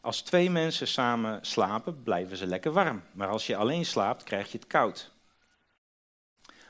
Als 0.00 0.20
twee 0.20 0.50
mensen 0.50 0.88
samen 0.88 1.46
slapen, 1.46 2.02
blijven 2.02 2.36
ze 2.36 2.46
lekker 2.46 2.72
warm. 2.72 3.02
Maar 3.12 3.28
als 3.28 3.46
je 3.46 3.56
alleen 3.56 3.86
slaapt, 3.86 4.22
krijg 4.22 4.52
je 4.52 4.58
het 4.58 4.66
koud. 4.66 5.10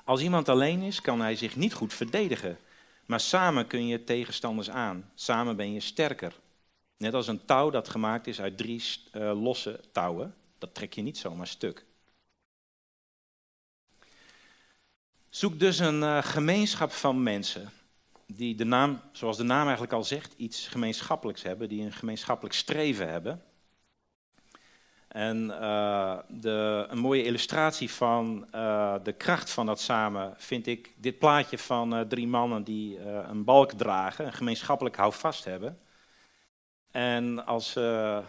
Als 0.05 0.21
iemand 0.21 0.49
alleen 0.49 0.83
is, 0.83 1.01
kan 1.01 1.21
hij 1.21 1.37
zich 1.37 1.57
niet 1.57 1.75
goed 1.75 1.95
verdedigen. 1.95 2.59
Maar 3.07 3.21
samen 3.21 3.67
kun 3.67 3.87
je 3.87 4.05
tegenstanders 4.05 4.71
aan. 4.71 5.11
Samen 5.15 5.57
ben 5.57 5.73
je 5.73 5.81
sterker. 5.81 6.33
Net 6.97 7.15
als 7.15 7.27
een 7.27 7.45
touw 7.45 7.71
dat 7.71 7.89
gemaakt 7.89 8.27
is 8.27 8.41
uit 8.41 8.57
drie 8.57 8.83
uh, 9.13 9.43
losse 9.43 9.81
touwen. 9.93 10.35
Dat 10.59 10.75
trek 10.75 10.93
je 10.93 11.03
niet 11.03 11.19
zomaar 11.19 11.47
stuk. 11.47 11.85
Zoek 15.29 15.59
dus 15.59 15.79
een 15.79 16.01
uh, 16.01 16.23
gemeenschap 16.23 16.93
van 16.93 17.23
mensen 17.23 17.73
die 18.35 18.55
de 18.55 18.65
naam, 18.65 19.01
zoals 19.13 19.37
de 19.37 19.43
naam 19.43 19.63
eigenlijk 19.63 19.93
al 19.93 20.05
zegt, 20.05 20.35
iets 20.37 20.69
gemeenschappelijks 20.69 21.43
hebben, 21.43 21.69
die 21.69 21.85
een 21.85 21.93
gemeenschappelijk 21.93 22.55
streven 22.55 23.09
hebben. 23.09 23.43
En 25.09 25.45
uh, 25.45 26.19
de, 26.29 26.87
een 26.89 26.99
mooie 26.99 27.25
illustratie 27.25 27.91
van 27.91 28.49
uh, 28.55 28.95
de 29.03 29.13
kracht 29.13 29.51
van 29.51 29.67
dat 29.67 29.81
samen 29.81 30.35
vind 30.37 30.67
ik 30.67 30.95
dit 30.97 31.19
plaatje 31.19 31.59
van 31.59 31.95
uh, 31.95 32.01
drie 32.01 32.27
mannen 32.27 32.65
die 32.65 33.01
een 33.01 33.45
balk 33.45 33.73
dragen, 33.73 34.27
een 34.27 34.33
gemeenschappelijk 34.33 34.97
houvast 34.97 35.45
hebben. 35.45 35.79
En 36.91 37.47
als 37.47 37.71
ze 37.71 38.23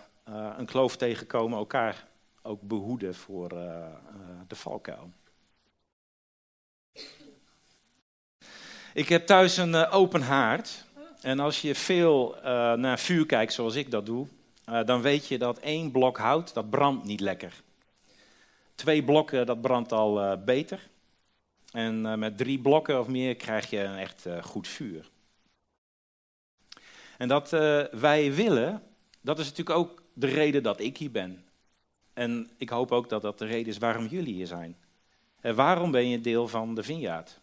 een 0.57 0.65
kloof 0.65 0.97
tegenkomen, 0.97 1.57
elkaar 1.57 2.07
ook 2.41 2.61
behoeden 2.61 3.15
voor 3.15 3.49
de 4.47 4.55
valkuil. 4.55 5.11
Ik 8.99 9.09
heb 9.09 9.25
thuis 9.25 9.57
een 9.57 9.73
uh, 9.73 9.93
open 9.93 10.21
haard. 10.21 10.85
En 11.21 11.39
als 11.39 11.61
je 11.61 11.75
veel 11.75 12.35
uh, 12.35 12.43
naar 12.73 12.99
vuur 12.99 13.25
kijkt, 13.25 13.53
zoals 13.53 13.75
ik 13.75 13.91
dat 13.91 14.05
doe, 14.05 14.27
uh, 14.69 14.85
dan 14.85 15.01
weet 15.01 15.27
je 15.27 15.37
dat 15.37 15.59
één 15.59 15.91
blok 15.91 16.17
hout, 16.17 16.53
dat 16.53 16.69
brandt 16.69 17.05
niet 17.05 17.19
lekker. 17.19 17.53
Twee 18.75 19.03
blokken, 19.03 19.45
dat 19.45 19.61
brandt 19.61 19.91
al 19.91 20.37
beter. 20.43 20.89
En 21.71 22.19
met 22.19 22.37
drie 22.37 22.59
blokken 22.59 22.99
of 22.99 23.07
meer 23.07 23.35
krijg 23.35 23.69
je 23.69 23.79
een 23.79 23.97
echt 23.97 24.25
goed 24.41 24.67
vuur. 24.67 25.09
En 27.17 27.27
dat 27.27 27.49
wij 27.91 28.33
willen, 28.33 28.83
dat 29.21 29.39
is 29.39 29.45
natuurlijk 29.49 29.77
ook 29.77 30.03
de 30.13 30.27
reden 30.27 30.63
dat 30.63 30.79
ik 30.79 30.97
hier 30.97 31.11
ben. 31.11 31.45
En 32.13 32.49
ik 32.57 32.69
hoop 32.69 32.91
ook 32.91 33.09
dat 33.09 33.21
dat 33.21 33.39
de 33.39 33.45
reden 33.45 33.67
is 33.67 33.77
waarom 33.77 34.05
jullie 34.05 34.33
hier 34.33 34.47
zijn. 34.47 34.77
En 35.41 35.55
waarom 35.55 35.91
ben 35.91 36.07
je 36.07 36.21
deel 36.21 36.47
van 36.47 36.75
de 36.75 36.83
Vinjaard? 36.83 37.39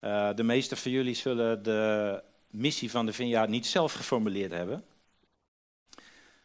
Uh, 0.00 0.34
de 0.34 0.42
meeste 0.42 0.76
van 0.76 0.90
jullie 0.90 1.14
zullen 1.14 1.62
de 1.62 2.22
missie 2.46 2.90
van 2.90 3.06
de 3.06 3.12
Vinjaard 3.12 3.48
niet 3.48 3.66
zelf 3.66 3.92
geformuleerd 3.92 4.52
hebben. 4.52 4.84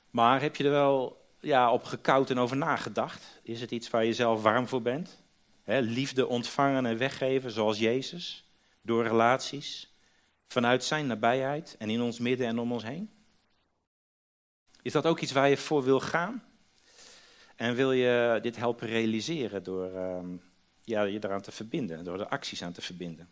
Maar 0.10 0.42
heb 0.42 0.56
je 0.56 0.64
er 0.64 0.70
wel 0.70 1.26
ja, 1.40 1.72
op 1.72 1.84
gekoud 1.84 2.30
en 2.30 2.40
over 2.40 2.58
nagedacht? 2.58 3.40
Is 3.44 3.62
het 3.62 3.72
iets 3.72 3.90
waar 3.90 4.06
je 4.06 4.14
zelf 4.14 4.42
warm 4.42 4.68
voor 4.68 4.82
bent? 4.82 5.24
liefde 5.68 6.28
ontvangen 6.28 6.86
en 6.86 6.98
weggeven 6.98 7.52
zoals 7.52 7.80
Jezus, 7.80 8.50
door 8.82 9.04
relaties, 9.04 9.94
vanuit 10.48 10.84
zijn 10.84 11.08
nabijheid 11.08 11.76
en 11.80 11.90
in 11.90 12.02
ons 12.02 12.20
midden 12.20 12.48
en 12.48 12.60
om 12.60 12.72
ons 12.72 12.84
heen? 12.84 13.10
Is 14.82 14.92
dat 14.92 15.06
ook 15.06 15.20
iets 15.20 15.32
waar 15.32 15.50
je 15.50 15.58
voor 15.58 15.84
wil 15.84 16.00
gaan? 16.00 16.44
En 17.56 17.76
wil 17.76 17.92
je 17.92 18.40
dit 18.42 18.56
helpen 18.56 18.88
realiseren 18.88 19.64
door 19.64 19.92
uh, 19.92 20.20
ja, 20.84 21.04
je 21.04 21.24
eraan 21.24 21.42
te 21.42 21.52
verbinden, 21.52 22.04
door 22.04 22.20
er 22.20 22.28
acties 22.28 22.64
aan 22.64 22.74
te 22.74 22.82
verbinden? 22.82 23.30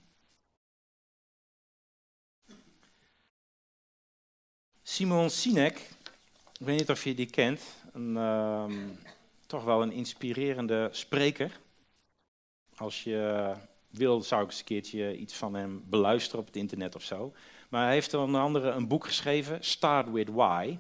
Simon 4.85 5.29
Sinek, 5.29 5.77
ik 6.59 6.65
weet 6.65 6.77
niet 6.77 6.89
of 6.89 7.03
je 7.03 7.13
die 7.13 7.29
kent, 7.29 7.61
een, 7.93 8.15
uh, 8.15 8.65
toch 9.45 9.63
wel 9.63 9.81
een 9.81 9.91
inspirerende 9.91 10.89
spreker. 10.91 11.59
Als 12.75 13.03
je 13.03 13.53
wil, 13.89 14.21
zou 14.21 14.43
ik 14.43 14.49
eens 14.49 14.59
een 14.59 14.65
keertje 14.65 15.17
iets 15.17 15.33
van 15.33 15.53
hem 15.53 15.83
beluisteren 15.85 16.39
op 16.39 16.45
het 16.45 16.55
internet 16.55 16.95
of 16.95 17.03
zo. 17.03 17.33
Maar 17.69 17.83
hij 17.83 17.93
heeft 17.93 18.13
onder 18.13 18.41
andere 18.41 18.69
een 18.69 18.87
boek 18.87 19.05
geschreven, 19.05 19.63
Start 19.63 20.11
with 20.11 20.29
Why. 20.29 20.77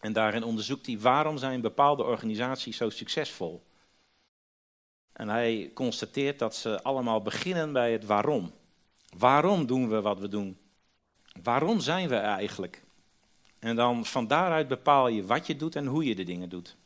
En 0.00 0.12
daarin 0.12 0.44
onderzoekt 0.44 0.86
hij 0.86 0.98
waarom 0.98 1.38
zijn 1.38 1.60
bepaalde 1.60 2.02
organisaties 2.02 2.76
zo 2.76 2.90
succesvol. 2.90 3.62
En 5.12 5.28
hij 5.28 5.70
constateert 5.74 6.38
dat 6.38 6.56
ze 6.56 6.82
allemaal 6.82 7.22
beginnen 7.22 7.72
bij 7.72 7.92
het 7.92 8.04
waarom. 8.04 8.52
Waarom 9.16 9.66
doen 9.66 9.88
we 9.88 10.00
wat 10.00 10.18
we 10.18 10.28
doen? 10.28 10.58
Waarom 11.42 11.80
zijn 11.80 12.08
we 12.08 12.16
eigenlijk? 12.16 12.83
En 13.64 13.76
dan 13.76 14.06
van 14.06 14.26
daaruit 14.26 14.68
bepaal 14.68 15.08
je 15.08 15.26
wat 15.26 15.46
je 15.46 15.56
doet 15.56 15.76
en 15.76 15.86
hoe 15.86 16.04
je 16.04 16.14
de 16.14 16.24
dingen 16.24 16.48
doet. 16.48 16.76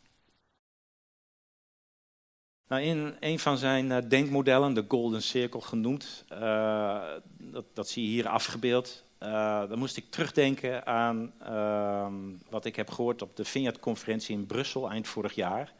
Nou, 2.68 2.82
in 2.82 3.16
een 3.20 3.38
van 3.38 3.58
zijn 3.58 3.90
uh, 3.90 3.99
denkmodellen, 4.08 4.75
de 4.75 4.85
Golden 4.88 5.23
Circle 5.23 5.61
genoemd, 5.61 6.25
uh, 6.32 7.02
dat, 7.38 7.64
dat, 7.75 7.88
zie 7.88 8.02
je 8.02 8.08
hier 8.08 8.28
afgebeeld. 8.28 9.04
Uh, 9.23 9.68
dan 9.68 9.78
moest 9.78 9.97
ik 9.97 10.11
terugdenken 10.11 10.87
aan 10.87 11.32
ehm, 11.42 12.14
wat 12.50 12.64
ik 12.64 12.76
heb 12.76 12.90
gehoord 12.90 13.23
op 13.23 13.37
de 13.37 13.44
Vineyard-conferentie 13.44 14.37
in 14.37 14.47
Brussel 14.47 14.90
eind 14.90 15.08
vorig 15.08 15.35
jaar. 15.35 15.73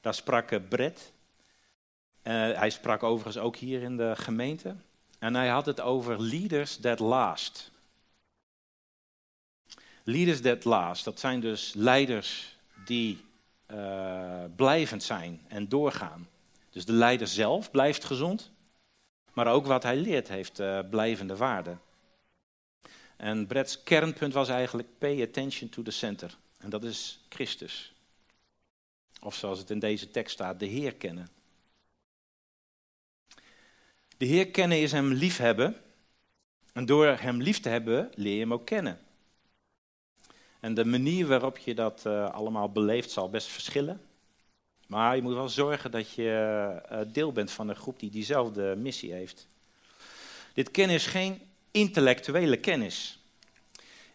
Daar 0.00 0.14
sprak 0.14 0.68
Brett. 0.68 1.12
hij 2.22 2.70
sprak 2.70 3.02
overigens 3.02 3.44
ook 3.44 3.56
hier 3.56 3.82
in 3.82 3.96
de 3.96 4.16
gemeente. 4.16 4.74
En 5.18 5.34
hij 5.34 5.48
had 5.48 5.66
het 5.66 5.80
over 5.80 6.22
leaders 6.22 6.76
that 6.76 6.98
last. 6.98 7.70
Leaders 10.08 10.40
that 10.40 10.64
last, 10.64 11.04
dat 11.04 11.20
zijn 11.20 11.40
dus 11.40 11.74
leiders 11.74 12.56
die 12.84 13.24
uh, 13.72 14.44
blijvend 14.56 15.02
zijn 15.02 15.40
en 15.48 15.68
doorgaan. 15.68 16.28
Dus 16.70 16.84
de 16.84 16.92
leider 16.92 17.26
zelf 17.26 17.70
blijft 17.70 18.04
gezond, 18.04 18.50
maar 19.32 19.46
ook 19.46 19.66
wat 19.66 19.82
hij 19.82 19.96
leert 19.96 20.28
heeft 20.28 20.60
uh, 20.60 20.80
blijvende 20.90 21.36
waarde. 21.36 21.76
En 23.16 23.46
Brett's 23.46 23.82
kernpunt 23.82 24.32
was 24.32 24.48
eigenlijk 24.48 24.88
pay 24.98 25.22
attention 25.22 25.68
to 25.68 25.82
the 25.82 25.90
center. 25.90 26.36
En 26.58 26.70
dat 26.70 26.84
is 26.84 27.20
Christus. 27.28 27.94
Of 29.20 29.34
zoals 29.34 29.58
het 29.58 29.70
in 29.70 29.78
deze 29.78 30.10
tekst 30.10 30.32
staat, 30.32 30.60
de 30.60 30.66
Heer 30.66 30.94
kennen. 30.94 31.28
De 34.16 34.26
Heer 34.26 34.50
kennen 34.50 34.80
is 34.80 34.92
hem 34.92 35.12
liefhebben. 35.12 35.76
En 36.72 36.86
door 36.86 37.06
hem 37.06 37.42
lief 37.42 37.60
te 37.60 37.68
hebben, 37.68 38.10
leer 38.14 38.34
je 38.34 38.40
hem 38.40 38.52
ook 38.52 38.66
kennen. 38.66 39.06
En 40.60 40.74
de 40.74 40.84
manier 40.84 41.26
waarop 41.26 41.58
je 41.58 41.74
dat 41.74 42.02
uh, 42.06 42.30
allemaal 42.30 42.72
beleeft 42.72 43.10
zal 43.10 43.30
best 43.30 43.46
verschillen. 43.46 44.00
Maar 44.86 45.16
je 45.16 45.22
moet 45.22 45.34
wel 45.34 45.48
zorgen 45.48 45.90
dat 45.90 46.10
je 46.10 46.82
uh, 46.92 47.00
deel 47.12 47.32
bent 47.32 47.50
van 47.50 47.68
een 47.68 47.76
groep 47.76 47.98
die 47.98 48.10
diezelfde 48.10 48.76
missie 48.76 49.12
heeft. 49.12 49.46
Dit 50.54 50.70
kennis 50.70 51.04
is 51.04 51.06
geen 51.06 51.40
intellectuele 51.70 52.56
kennis. 52.56 53.22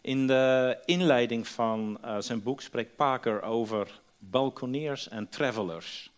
In 0.00 0.26
de 0.26 0.78
inleiding 0.84 1.48
van 1.48 1.98
uh, 2.04 2.16
zijn 2.20 2.42
boek 2.42 2.60
spreekt 2.60 2.96
Parker 2.96 3.42
over 3.42 4.00
balkoniers 4.18 5.08
en 5.08 5.28
travelers. 5.28 6.10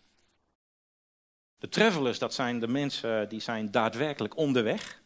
De 1.58 1.68
travelers, 1.68 2.18
dat 2.18 2.34
zijn 2.34 2.58
de 2.60 2.68
mensen 2.68 3.28
die 3.28 3.40
zijn 3.40 3.70
daadwerkelijk 3.70 4.36
onderweg. 4.36 5.00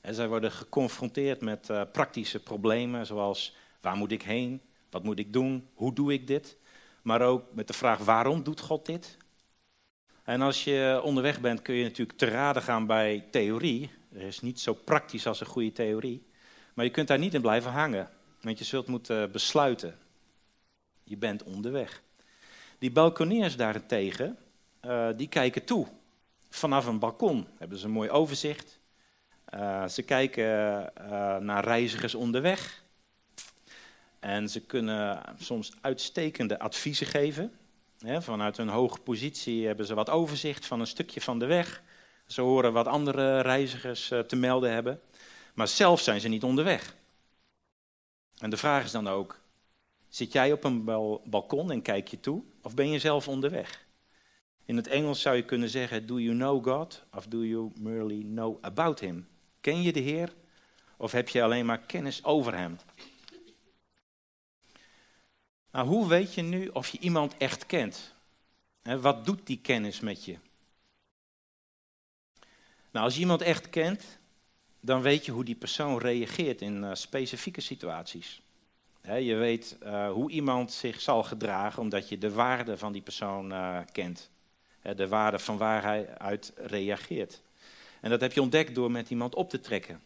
En 0.00 0.14
zij 0.14 0.28
worden 0.28 0.52
geconfronteerd 0.52 1.40
met 1.40 1.66
praktische 1.92 2.42
problemen 2.42 3.06
zoals 3.06 3.54
Waar 3.84 3.96
moet 3.96 4.12
ik 4.12 4.22
heen? 4.22 4.60
Wat 4.90 5.02
moet 5.02 5.18
ik 5.18 5.32
doen? 5.32 5.68
Hoe 5.74 5.92
doe 5.92 6.12
ik 6.12 6.26
dit? 6.26 6.56
Maar 7.02 7.22
ook 7.22 7.54
met 7.54 7.66
de 7.66 7.72
vraag 7.72 7.98
waarom 7.98 8.42
doet 8.42 8.60
God 8.60 8.86
dit? 8.86 9.16
En 10.22 10.40
als 10.40 10.64
je 10.64 11.00
onderweg 11.02 11.40
bent 11.40 11.62
kun 11.62 11.74
je 11.74 11.82
natuurlijk 11.82 12.18
te 12.18 12.26
raden 12.26 12.62
gaan 12.62 12.86
bij 12.86 13.24
theorie. 13.30 13.90
Er 14.12 14.22
is 14.22 14.40
niet 14.40 14.60
zo 14.60 14.74
praktisch 14.74 15.26
als 15.26 15.40
een 15.40 15.46
goede 15.46 15.72
theorie. 15.72 16.26
Maar 16.74 16.84
je 16.84 16.90
kunt 16.90 17.08
daar 17.08 17.18
niet 17.18 17.34
in 17.34 17.40
blijven 17.40 17.70
hangen. 17.70 18.10
Want 18.40 18.58
je 18.58 18.64
zult 18.64 18.86
moeten 18.86 19.30
besluiten. 19.30 19.98
Je 21.02 21.16
bent 21.16 21.42
onderweg. 21.42 22.02
Die 22.78 22.90
balkoniers 22.90 23.56
daarentegen, 23.56 24.38
uh, 24.84 25.08
die 25.16 25.28
kijken 25.28 25.64
toe. 25.64 25.86
Vanaf 26.48 26.86
een 26.86 26.98
balkon 26.98 27.46
hebben 27.58 27.78
ze 27.78 27.84
een 27.84 27.90
mooi 27.90 28.10
overzicht. 28.10 28.78
Uh, 29.54 29.88
ze 29.88 30.02
kijken 30.02 30.44
uh, 31.00 31.36
naar 31.36 31.64
reizigers 31.64 32.14
onderweg. 32.14 32.83
En 34.24 34.48
ze 34.48 34.60
kunnen 34.60 35.22
soms 35.38 35.72
uitstekende 35.80 36.58
adviezen 36.58 37.06
geven. 37.06 37.52
vanuit 38.18 38.56
hun 38.56 38.68
hoge 38.68 38.98
positie 38.98 39.66
hebben 39.66 39.86
ze 39.86 39.94
wat 39.94 40.10
overzicht 40.10 40.66
van 40.66 40.80
een 40.80 40.86
stukje 40.86 41.20
van 41.20 41.38
de 41.38 41.46
weg. 41.46 41.82
Ze 42.26 42.40
horen 42.40 42.72
wat 42.72 42.86
andere 42.86 43.40
reizigers 43.40 44.10
eh, 44.10 44.18
te 44.18 44.36
melden 44.36 44.72
hebben. 44.72 45.00
Maar 45.54 45.68
zelf 45.68 46.00
zijn 46.00 46.20
ze 46.20 46.28
niet 46.28 46.42
onderweg. 46.42 46.96
En 48.38 48.50
de 48.50 48.56
vraag 48.56 48.84
is 48.84 48.90
dan 48.90 49.08
ook: 49.08 49.40
zit 50.08 50.32
jij 50.32 50.52
op 50.52 50.64
een 50.64 50.84
balkon 51.24 51.70
en 51.70 51.82
kijk 51.82 52.08
je 52.08 52.20
toe? 52.20 52.42
Of 52.62 52.74
ben 52.74 52.90
je 52.90 52.98
zelf 52.98 53.28
onderweg? 53.28 53.86
In 54.64 54.76
het 54.76 54.86
Engels 54.86 55.20
zou 55.20 55.36
je 55.36 55.44
kunnen 55.44 55.68
zeggen: 55.68 56.06
Do 56.06 56.20
you 56.20 56.36
know 56.36 56.64
God? 56.64 57.04
Of 57.14 57.26
do 57.26 57.44
you 57.44 57.72
merely 57.78 58.22
know 58.22 58.58
about 58.60 59.00
Him? 59.00 59.28
Ken 59.60 59.82
je 59.82 59.92
de 59.92 60.00
Heer? 60.00 60.32
Of 60.96 61.12
heb 61.12 61.28
je 61.28 61.42
alleen 61.42 61.66
maar 61.66 61.80
kennis 61.80 62.24
over 62.24 62.56
Hem? 62.56 62.78
Nou, 65.74 65.86
hoe 65.86 66.08
weet 66.08 66.34
je 66.34 66.42
nu 66.42 66.68
of 66.68 66.88
je 66.88 66.98
iemand 66.98 67.36
echt 67.36 67.66
kent? 67.66 68.14
wat 68.82 69.24
doet 69.24 69.46
die 69.46 69.58
kennis 69.58 70.00
met 70.00 70.24
je? 70.24 70.36
Nou, 72.90 73.04
als 73.04 73.14
je 73.14 73.20
iemand 73.20 73.42
echt 73.42 73.70
kent, 73.70 74.18
dan 74.80 75.02
weet 75.02 75.24
je 75.24 75.32
hoe 75.32 75.44
die 75.44 75.54
persoon 75.54 75.98
reageert 75.98 76.60
in 76.60 76.82
uh, 76.82 76.90
specifieke 76.92 77.60
situaties. 77.60 78.42
je 79.02 79.34
weet 79.34 79.76
uh, 79.82 80.10
hoe 80.10 80.30
iemand 80.30 80.72
zich 80.72 81.00
zal 81.00 81.22
gedragen 81.22 81.82
omdat 81.82 82.08
je 82.08 82.18
de 82.18 82.32
waarde 82.32 82.78
van 82.78 82.92
die 82.92 83.02
persoon 83.02 83.52
uh, 83.52 83.78
kent. 83.92 84.30
de 84.96 85.08
waarde 85.08 85.38
van 85.38 85.56
waar 85.56 85.82
hij 85.82 86.18
uit 86.18 86.52
reageert. 86.56 87.42
En 88.00 88.10
dat 88.10 88.20
heb 88.20 88.32
je 88.32 88.42
ontdekt 88.42 88.74
door 88.74 88.90
met 88.90 89.10
iemand 89.10 89.34
op 89.34 89.50
te 89.50 89.60
trekken. 89.60 90.02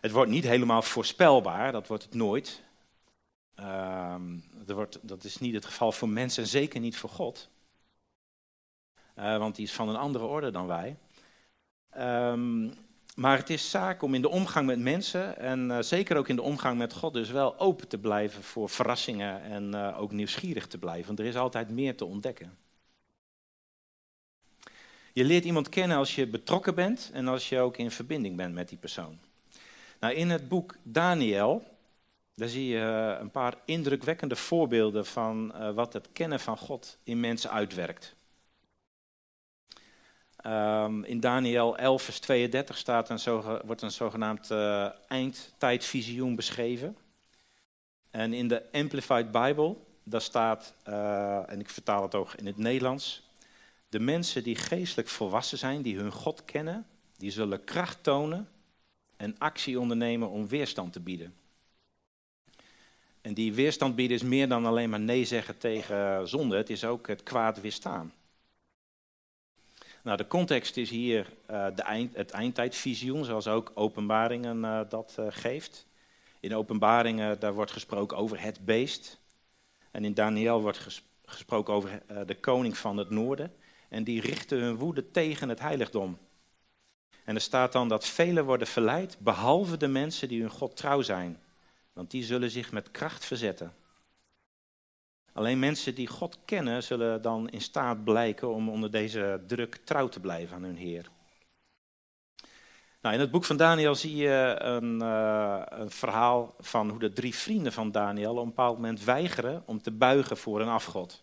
Het 0.00 0.10
wordt 0.10 0.30
niet 0.30 0.44
helemaal 0.44 0.82
voorspelbaar, 0.82 1.72
dat 1.72 1.86
wordt 1.86 2.02
het 2.02 2.14
nooit. 2.14 2.62
Ehm, 3.54 4.38
dat, 5.02 5.24
is 5.24 5.38
niet 5.38 5.54
het 5.54 5.64
geval 5.64 5.92
voor 5.92 6.08
mensen 6.08 6.42
en 6.42 6.48
zeker 6.48 6.80
niet 6.80 6.96
voor 6.96 7.10
God. 7.10 7.48
want 9.14 9.56
die 9.56 9.64
is 9.64 9.72
van 9.72 9.88
een 9.88 9.96
andere 9.96 10.24
orde 10.24 10.50
dan 10.50 10.66
wij. 10.66 10.96
Um, 11.98 12.74
maar 13.14 13.38
het 13.38 13.50
is 13.50 13.70
zaak 13.70 14.02
om 14.02 14.14
in 14.14 14.22
de 14.22 14.28
omgang 14.28 14.66
met 14.66 14.78
mensen 14.78 15.38
en 15.38 15.70
uh, 15.70 15.78
zeker 15.80 16.16
ook 16.16 16.28
in 16.28 16.36
de 16.36 16.42
omgang 16.42 16.78
met 16.78 16.92
God 16.92 17.12
dus 17.12 17.30
wel 17.30 17.58
open 17.58 17.88
te 17.88 17.98
blijven 17.98 18.42
voor 18.42 18.68
verrassingen 18.68 19.42
en 19.42 19.74
uh, 19.74 20.00
ook 20.00 20.12
nieuwsgierig 20.12 20.66
te 20.66 20.78
blijven, 20.78 21.06
want 21.06 21.18
er 21.18 21.24
is 21.24 21.36
altijd 21.36 21.70
meer 21.70 21.96
te 21.96 22.04
ontdekken. 22.04 22.58
Je 25.12 25.24
leert 25.24 25.44
iemand 25.44 25.68
kennen 25.68 25.96
als 25.96 26.14
je 26.14 26.26
betrokken 26.26 26.74
bent 26.74 27.10
en 27.12 27.28
als 27.28 27.48
je 27.48 27.58
ook 27.58 27.76
in 27.76 27.90
verbinding 27.90 28.36
bent 28.36 28.54
met 28.54 28.68
die 28.68 28.78
persoon. 28.78 29.18
Nou, 30.00 30.14
in 30.14 30.30
het 30.30 30.48
boek 30.48 30.76
Daniel, 30.82 31.64
daar 32.34 32.48
zie 32.48 32.66
je 32.66 32.78
uh, 32.78 33.20
een 33.20 33.30
paar 33.30 33.54
indrukwekkende 33.64 34.36
voorbeelden 34.36 35.06
van 35.06 35.52
wat 35.74 35.92
het 35.92 36.08
kennen 36.12 36.40
van 36.40 36.58
God 36.58 36.98
in 37.02 37.20
mensen 37.20 37.50
uitwerkt. 37.50 38.14
Um, 40.46 41.04
in 41.04 41.20
Daniel 41.20 41.76
11, 41.76 42.02
vers 42.02 42.18
32 42.18 42.76
staat 42.78 43.08
een 43.08 43.42
wordt 43.64 43.82
een 43.82 43.90
zogenaamd 43.90 44.50
uh, 44.50 44.88
eindtijdvisioen 45.08 46.34
beschreven. 46.34 46.96
En 48.10 48.32
in 48.32 48.48
de 48.48 48.72
Amplified 48.72 49.30
Bible, 49.32 49.76
daar 50.02 50.20
staat, 50.20 50.74
en 51.46 51.60
ik 51.60 51.70
vertaal 51.70 52.02
het 52.02 52.14
ook 52.14 52.34
in 52.34 52.46
het 52.46 52.56
Nederlands, 52.56 53.24
de 53.94 54.00
mensen 54.00 54.42
die 54.42 54.56
geestelijk 54.56 55.08
volwassen 55.08 55.58
zijn, 55.58 55.82
die 55.82 55.96
hun 55.96 56.12
God 56.12 56.44
kennen, 56.44 56.86
die 57.16 57.30
zullen 57.30 57.64
kracht 57.64 58.02
tonen 58.02 58.48
en 59.16 59.38
actie 59.38 59.80
ondernemen 59.80 60.30
om 60.30 60.48
weerstand 60.48 60.92
te 60.92 61.00
bieden. 61.00 61.34
En 63.24 63.34
die 63.34 63.54
weerstand 63.54 63.94
bieden 63.96 64.16
is 64.16 64.22
meer 64.22 64.48
dan 64.48 64.66
alleen 64.66 64.90
maar 64.90 65.00
nee 65.00 65.24
zeggen 65.24 65.58
tegen 65.58 66.28
zonde, 66.28 66.56
het 66.56 66.70
is 66.70 66.84
ook 66.84 67.06
het 67.06 67.22
kwaad 67.22 67.60
weerstaan. 67.60 68.12
Nou, 70.02 70.16
de 70.16 70.26
context 70.26 70.76
is 70.76 70.90
hier 70.90 71.32
uh, 71.50 71.66
de 71.74 71.82
eind, 71.82 72.16
het 72.16 72.30
eindtijdvisioen, 72.30 73.24
zoals 73.24 73.48
ook 73.48 73.72
openbaringen 73.74 74.56
uh, 74.56 74.80
dat 74.88 75.16
uh, 75.18 75.26
geeft. 75.28 75.86
In 76.40 76.54
openbaringen 76.54 77.40
daar 77.40 77.54
wordt 77.54 77.70
gesproken 77.70 78.16
over 78.16 78.40
het 78.40 78.64
beest. 78.64 79.20
En 79.90 80.04
in 80.04 80.14
Daniel 80.14 80.60
wordt 80.60 80.78
ges 80.78 81.02
gesproken 81.24 81.74
over 81.74 82.02
de 82.26 82.40
koning 82.40 82.76
van 82.78 82.96
het 82.96 83.10
noorden. 83.10 83.54
En 83.88 84.04
die 84.04 84.20
richten 84.20 84.58
hun 84.58 84.76
woede 84.76 85.10
tegen 85.10 85.48
het 85.48 85.60
heiligdom. 85.60 86.18
En 87.24 87.34
er 87.34 87.40
staat 87.40 87.72
dan 87.72 87.88
dat 87.88 88.06
velen 88.06 88.44
worden 88.44 88.66
verleid, 88.66 89.16
behalve 89.18 89.76
de 89.76 89.88
mensen 89.88 90.28
die 90.28 90.40
hun 90.40 90.50
God 90.50 90.76
trouw 90.76 91.02
zijn. 91.02 91.38
Want 91.94 92.10
die 92.10 92.24
zullen 92.24 92.50
zich 92.50 92.72
met 92.72 92.90
kracht 92.90 93.24
verzetten. 93.24 93.74
Alleen 95.32 95.58
mensen 95.58 95.94
die 95.94 96.06
God 96.06 96.38
kennen, 96.44 96.82
zullen 96.82 97.22
dan 97.22 97.48
in 97.48 97.60
staat 97.60 98.04
blijken 98.04 98.48
om 98.48 98.68
onder 98.68 98.90
deze 98.90 99.42
druk 99.46 99.76
trouw 99.76 100.08
te 100.08 100.20
blijven 100.20 100.56
aan 100.56 100.62
hun 100.62 100.76
Heer. 100.76 101.10
Nou, 103.00 103.14
in 103.14 103.20
het 103.20 103.30
boek 103.30 103.44
van 103.44 103.56
Daniel 103.56 103.94
zie 103.94 104.16
je 104.16 104.56
een, 104.58 105.02
uh, 105.02 105.62
een, 105.66 105.90
verhaal 105.90 106.54
van 106.58 106.90
hoe 106.90 106.98
de 106.98 107.12
drie 107.12 107.34
vrienden 107.34 107.72
van 107.72 107.90
Daniel 107.90 108.32
op 108.32 108.38
een 108.38 108.48
bepaald 108.48 108.76
moment 108.76 109.04
weigeren 109.04 109.62
om 109.66 109.82
te 109.82 109.90
buigen 109.90 110.36
voor 110.36 110.60
een 110.60 110.68
afgod. 110.68 111.22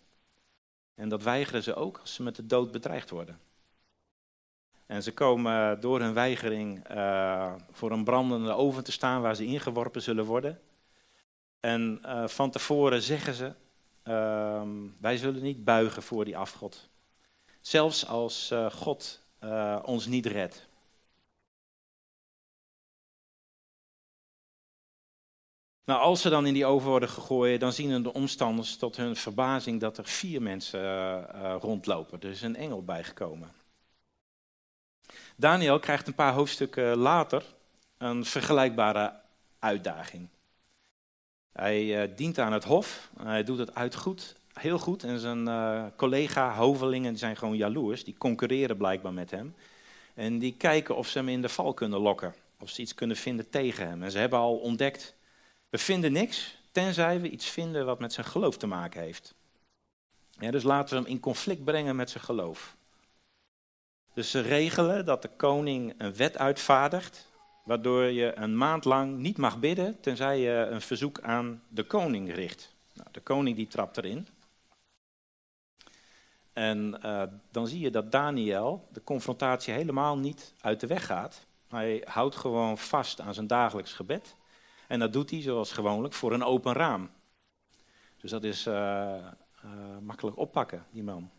En 0.95 1.09
dat 1.09 1.23
weigeren 1.23 1.63
ze 1.63 1.75
ook 1.75 1.97
als 1.97 2.13
ze 2.13 2.23
met 2.23 2.35
de 2.35 2.45
dood 2.45 2.71
bedreigd 2.71 3.09
worden. 3.09 3.39
En 4.91 5.03
ze 5.03 5.13
komen 5.13 5.79
door 5.79 5.99
hun 5.99 6.13
weigering 6.13 6.91
uh, 6.91 7.53
voor 7.71 7.91
een 7.91 8.03
brandende 8.03 8.53
oven 8.53 8.83
te 8.83 8.91
staan 8.91 9.21
waar 9.21 9.35
ze 9.35 9.45
ingeworpen 9.45 10.01
zullen 10.01 10.25
worden. 10.25 10.59
En 11.59 11.99
uh, 12.05 12.27
van 12.27 12.51
tevoren 12.51 13.01
zeggen 13.01 13.33
ze, 13.33 13.53
Ehm, 14.03 14.87
wij 14.99 15.17
zullen 15.17 15.41
niet 15.41 15.63
buigen 15.63 16.03
voor 16.03 16.25
die 16.25 16.37
afgod. 16.37 16.89
Zelfs 17.61 18.07
als 18.07 18.51
uh, 18.51 18.71
God 18.71 19.21
ons 19.83 20.05
niet 20.05 20.25
redt. 20.25 20.69
Nou, 25.85 26.01
als 26.01 26.21
ze 26.21 26.29
dan 26.29 26.45
in 26.45 26.53
die 26.53 26.65
oven 26.65 26.89
worden 26.89 27.09
gegooid, 27.09 27.59
dan 27.59 27.73
zien 27.73 28.03
de 28.03 28.13
omstanders 28.13 28.77
tot 28.77 28.97
hun 28.97 29.15
verbazing 29.15 29.79
dat 29.79 29.97
er 29.97 30.05
vier 30.05 30.41
mensen 30.41 31.25
rondlopen. 31.59 32.21
Er 32.21 32.29
is 32.29 32.41
een 32.41 32.55
engel 32.55 32.83
bijgekomen. 32.83 33.60
Daniel 35.41 35.79
krijgt 35.79 36.07
een 36.07 36.15
paar 36.15 36.33
hoofdstukken 36.33 36.97
later 36.97 37.43
een 37.97 38.25
vergelijkbare 38.25 39.13
uitdaging. 39.59 40.27
Hij 41.51 42.03
uh, 42.09 42.15
dient 42.15 42.39
aan 42.39 42.53
het 42.53 42.63
hof, 42.63 43.09
hij 43.23 43.43
doet 43.43 43.57
het 43.57 43.75
uit 43.75 43.95
goed, 43.95 44.35
heel 44.53 44.79
goed. 44.79 45.03
En 45.03 45.19
zijn 45.19 45.47
uh, 45.47 45.85
collega 45.95 46.53
hovelingen 46.53 47.17
zijn 47.17 47.37
gewoon 47.37 47.55
jaloers, 47.55 48.03
die 48.03 48.17
concurreren 48.17 48.77
blijkbaar 48.77 49.13
met 49.13 49.31
hem. 49.31 49.55
En 50.13 50.39
die 50.39 50.55
kijken 50.57 50.95
of 50.95 51.07
ze 51.07 51.17
hem 51.17 51.29
in 51.29 51.41
de 51.41 51.49
val 51.49 51.73
kunnen 51.73 51.99
lokken, 51.99 52.35
of 52.59 52.69
ze 52.69 52.81
iets 52.81 52.93
kunnen 52.93 53.17
vinden 53.17 53.49
tegen 53.49 53.87
hem. 53.87 54.03
En 54.03 54.11
ze 54.11 54.17
hebben 54.17 54.39
al 54.39 54.57
ontdekt, 54.57 55.15
we 55.69 55.77
vinden 55.77 56.11
niks, 56.11 56.57
tenzij 56.71 57.21
we 57.21 57.29
iets 57.29 57.49
vinden 57.49 57.85
wat 57.85 57.99
met 57.99 58.13
zijn 58.13 58.25
geloof 58.25 58.57
te 58.57 58.67
maken 58.67 59.01
heeft. 59.01 59.33
Ja, 60.39 60.51
dus 60.51 60.63
laten 60.63 60.95
we 60.95 61.01
hem 61.01 61.11
in 61.11 61.19
conflict 61.19 61.63
brengen 61.63 61.95
met 61.95 62.09
zijn 62.09 62.23
geloof. 62.23 62.75
Dus 64.13 64.31
ze 64.31 64.39
regelen 64.39 65.05
dat 65.05 65.21
de 65.21 65.29
koning 65.35 65.93
een 65.97 66.15
wet 66.15 66.37
uitvaardigt 66.37 67.29
waardoor 67.63 68.03
je 68.03 68.37
een 68.37 68.57
maand 68.57 68.85
lang 68.85 69.17
niet 69.17 69.37
mag 69.37 69.59
bidden 69.59 69.99
tenzij 69.99 70.39
je 70.39 70.67
een 70.71 70.81
verzoek 70.81 71.21
aan 71.21 71.63
de 71.67 71.83
koning 71.83 72.33
richt. 72.33 72.75
Nou, 72.93 73.07
de 73.11 73.21
koning 73.21 73.55
die 73.55 73.67
trapt 73.67 73.97
erin. 73.97 74.27
En 76.53 76.99
uh, 77.05 77.23
dan 77.51 77.67
zie 77.67 77.79
je 77.79 77.91
dat 77.91 78.11
Daniel 78.11 78.87
de 78.91 79.03
confrontatie 79.03 79.73
helemaal 79.73 80.17
niet 80.17 80.53
uit 80.61 80.79
de 80.79 80.87
weg 80.87 81.05
gaat. 81.05 81.45
Hij 81.67 82.01
houdt 82.05 82.35
gewoon 82.35 82.77
vast 82.77 83.21
aan 83.21 83.33
zijn 83.33 83.47
dagelijks 83.47 83.93
gebed. 83.93 84.35
En 84.87 84.99
dat 84.99 85.13
doet 85.13 85.29
hij 85.29 85.41
zoals 85.41 85.71
gewoonlijk 85.71 86.13
voor 86.13 86.33
een 86.33 86.43
open 86.43 86.73
raam. 86.73 87.09
Dus 88.17 88.31
dat 88.31 88.43
is 88.43 88.67
uh, 88.67 88.73
uh, 88.73 89.97
makkelijk 90.01 90.37
oppakken, 90.37 90.85
die 90.91 91.03
man. 91.03 91.29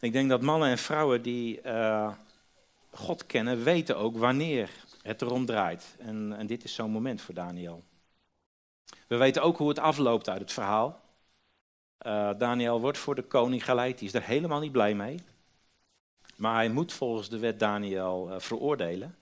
Ik 0.00 0.12
denk 0.12 0.28
dat 0.28 0.42
mannen 0.42 0.68
en 0.68 0.78
vrouwen 0.78 1.22
die 1.22 1.60
God 2.90 3.26
kennen, 3.26 3.62
weten 3.62 3.96
ook 3.96 4.16
wanneer 4.16 4.70
het 5.02 5.22
erom 5.22 5.46
draait. 5.46 5.96
En, 5.98 6.34
en 6.36 6.46
dit 6.46 6.64
is 6.64 6.74
zo'n 6.74 6.90
moment 6.90 7.20
voor 7.20 7.34
Daniel. 7.34 7.84
We 9.06 9.16
weten 9.16 9.42
ook 9.42 9.56
hoe 9.56 9.68
het 9.68 9.78
afloopt 9.78 10.28
uit 10.28 10.40
het 10.40 10.52
verhaal. 10.52 11.00
Uh, 12.06 12.30
Daniel 12.38 12.80
wordt 12.80 12.98
voor 12.98 13.14
de 13.14 13.22
koning 13.22 13.64
geleid, 13.64 13.98
die 13.98 14.08
is 14.08 14.14
er 14.14 14.22
helemaal 14.22 14.60
niet 14.60 14.72
blij 14.72 14.94
mee. 14.94 15.18
Maar 16.36 16.54
hij 16.54 16.68
moet 16.68 16.92
volgens 16.92 17.28
de 17.28 17.38
wet 17.38 17.58
Daniel 17.58 18.28
uh, 18.30 18.38
veroordelen. 18.38 19.16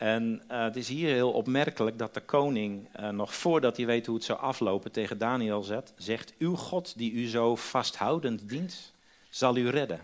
En 0.00 0.42
uh, 0.50 0.62
het 0.62 0.76
is 0.76 0.88
hier 0.88 1.08
heel 1.08 1.32
opmerkelijk 1.32 1.98
dat 1.98 2.14
de 2.14 2.20
koning, 2.20 2.88
nog 3.10 3.34
voordat 3.34 3.76
hij 3.76 3.86
weet 3.86 4.06
hoe 4.06 4.14
het 4.14 4.24
zou 4.24 4.38
aflopen, 4.38 4.92
tegen 4.92 5.18
Daniel 5.18 5.62
zet, 5.62 5.92
zegt: 5.96 6.34
Uw 6.38 6.54
God 6.56 6.98
die 6.98 7.12
u 7.12 7.28
zo 7.28 7.56
vasthoudend 7.56 8.48
dient, 8.48 8.92
zal 9.30 9.56
u 9.56 9.68
redden. 9.68 10.00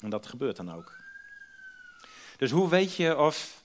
En 0.00 0.10
dat 0.10 0.26
gebeurt 0.26 0.56
dan 0.56 0.72
ook. 0.72 0.96
Dus 2.36 2.50
hoe 2.50 2.68
weet 2.68 2.94
je 2.94 3.18
of 3.18 3.64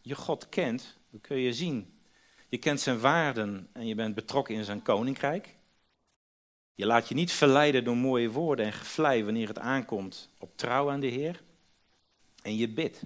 je 0.00 0.14
God 0.14 0.48
kent? 0.48 0.96
Dat 1.10 1.20
kun 1.20 1.36
je 1.36 1.52
zien. 1.52 2.00
Je 2.48 2.58
kent 2.58 2.80
zijn 2.80 3.00
waarden 3.00 3.68
en 3.72 3.86
je 3.86 3.94
bent 3.94 4.14
betrokken 4.14 4.54
in 4.54 4.64
zijn 4.64 4.82
koninkrijk. 4.82 5.54
Je 6.74 6.86
laat 6.86 7.08
je 7.08 7.14
niet 7.14 7.32
verleiden 7.32 7.84
door 7.84 7.96
mooie 7.96 8.30
woorden 8.30 8.66
en 8.66 8.72
gevlei 8.72 9.24
wanneer 9.24 9.48
het 9.48 9.58
aankomt 9.58 10.30
op 10.38 10.56
trouw 10.56 10.90
aan 10.90 11.00
de 11.00 11.06
Heer. 11.06 11.42
En 12.42 12.56
je 12.56 12.68
bidt. 12.68 13.02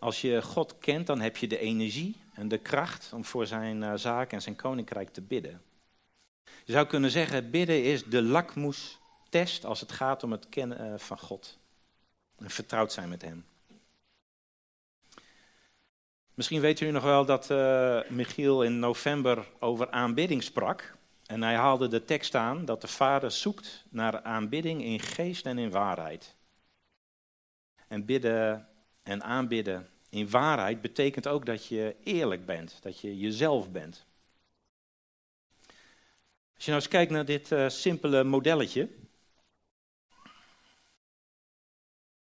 Als 0.00 0.20
je 0.20 0.42
God 0.42 0.78
kent, 0.78 1.06
dan 1.06 1.20
heb 1.20 1.36
je 1.36 1.46
de 1.46 1.58
energie 1.58 2.16
en 2.34 2.48
de 2.48 2.58
kracht 2.58 3.10
om 3.14 3.24
voor 3.24 3.46
zijn 3.46 3.82
uh, 3.82 3.92
zaak 3.94 4.32
en 4.32 4.42
zijn 4.42 4.56
koninkrijk 4.56 5.08
te 5.08 5.20
bidden. 5.20 5.62
Je 6.64 6.72
zou 6.72 6.86
kunnen 6.86 7.10
zeggen, 7.10 7.50
bidden 7.50 7.84
is 7.84 8.04
de 8.04 8.22
lakmoestest 8.22 9.64
als 9.64 9.80
het 9.80 9.92
gaat 9.92 10.22
om 10.22 10.32
het 10.32 10.48
kennen 10.48 10.92
eh, 10.92 10.98
van 10.98 11.18
God. 11.18 11.58
En 12.38 12.50
vertrouwd 12.50 12.92
zijn 12.92 13.08
met 13.08 13.22
hem. 13.22 13.44
Misschien 16.34 16.60
weten 16.60 16.86
jullie 16.86 17.00
nog 17.00 17.10
wel 17.10 17.24
dat 17.24 17.50
uh, 17.50 18.00
Michiel 18.08 18.62
in 18.62 18.78
november 18.78 19.46
over 19.58 19.90
aanbidding 19.90 20.42
sprak. 20.42 20.96
En 21.26 21.42
hij 21.42 21.54
haalde 21.54 21.88
de 21.88 22.04
tekst 22.04 22.34
aan 22.34 22.64
dat 22.64 22.80
de 22.80 22.88
Vader 22.88 23.30
zoekt 23.30 23.84
naar 23.88 24.22
aanbidding 24.22 24.82
in 24.82 25.00
geest 25.00 25.46
en 25.46 25.58
in 25.58 25.70
waarheid. 25.70 26.36
En 27.88 28.04
bidden 28.04 28.69
en 29.10 29.22
aanbidden 29.22 29.88
in 30.10 30.30
waarheid 30.30 30.80
betekent 30.80 31.26
ook 31.26 31.46
dat 31.46 31.66
je 31.66 31.96
eerlijk 32.02 32.46
bent, 32.46 32.78
dat 32.82 33.00
je 33.00 33.18
jezelf 33.18 33.70
bent. 33.70 34.06
Als 36.54 36.64
je 36.64 36.70
nou 36.70 36.82
eens 36.82 36.88
kijkt 36.88 37.10
naar 37.10 37.24
dit 37.24 37.50
uh, 37.50 37.68
simpele 37.68 38.24
modelletje. 38.24 38.88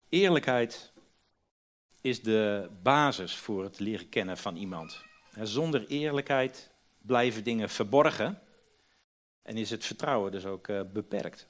Eerlijkheid 0.08 0.92
is 2.00 2.22
de 2.22 2.70
basis 2.82 3.36
voor 3.36 3.62
het 3.64 3.78
leren 3.78 4.08
kennen 4.08 4.36
van 4.36 4.56
iemand. 4.56 5.04
Zonder 5.42 5.86
eerlijkheid 5.86 6.70
blijven 6.98 7.44
dingen 7.44 7.68
verborgen 7.68 8.42
en 9.42 9.56
is 9.56 9.70
het 9.70 9.84
vertrouwen 9.84 10.32
dus 10.32 10.44
ook 10.44 10.68
uh, 10.68 10.80
beperkt. 10.92 11.46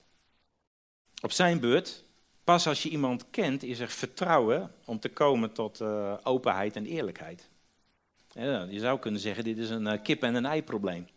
Op 1.23 1.33
zijn 1.33 1.61
beurt, 1.61 2.05
pas 2.45 2.67
als 2.67 2.83
je 2.83 2.89
iemand 2.89 3.31
kent, 3.31 3.63
is 3.63 3.79
er 3.79 3.89
vertrouwen 3.89 4.75
om 4.85 4.99
te 4.99 5.09
komen 5.09 5.53
tot 5.53 5.81
uh, 5.81 6.17
openheid 6.23 6.77
en 6.77 6.87
eerlijkheid. 6.87 7.51
Je 8.71 8.79
zou 8.79 8.99
kunnen 8.99 9.21
zeggen, 9.21 9.45
dit 9.45 9.59
is 9.59 9.71
een 9.71 9.87
uh, 9.87 10.03
kip- 10.03 10.23
en 10.23 10.35
een 10.35 10.47
ei-probleem. 10.47 11.09